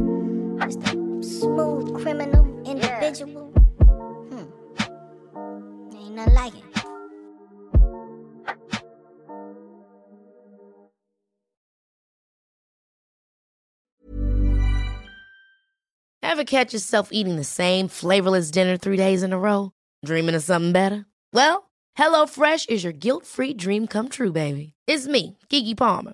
Mr. 0.57 1.23
Smooth 1.23 2.01
criminal 2.01 2.45
individual. 2.65 3.47
Hmm. 4.29 5.95
Ain't 5.95 6.15
nothing 6.15 6.33
like 6.33 6.53
it. 6.55 6.63
Ever 16.23 16.43
catch 16.45 16.73
yourself 16.73 17.09
eating 17.11 17.35
the 17.35 17.43
same 17.43 17.87
flavorless 17.87 18.51
dinner 18.51 18.77
three 18.77 18.95
days 18.97 19.21
in 19.21 19.33
a 19.33 19.39
row? 19.39 19.71
Dreaming 20.05 20.35
of 20.35 20.43
something 20.43 20.71
better? 20.71 21.05
Well, 21.33 21.69
HelloFresh 21.97 22.69
is 22.69 22.83
your 22.83 22.93
guilt 22.93 23.25
free 23.25 23.53
dream 23.53 23.85
come 23.85 24.07
true, 24.07 24.31
baby. 24.31 24.73
It's 24.87 25.07
me, 25.07 25.37
Keke 25.49 25.75
Palmer. 25.75 26.13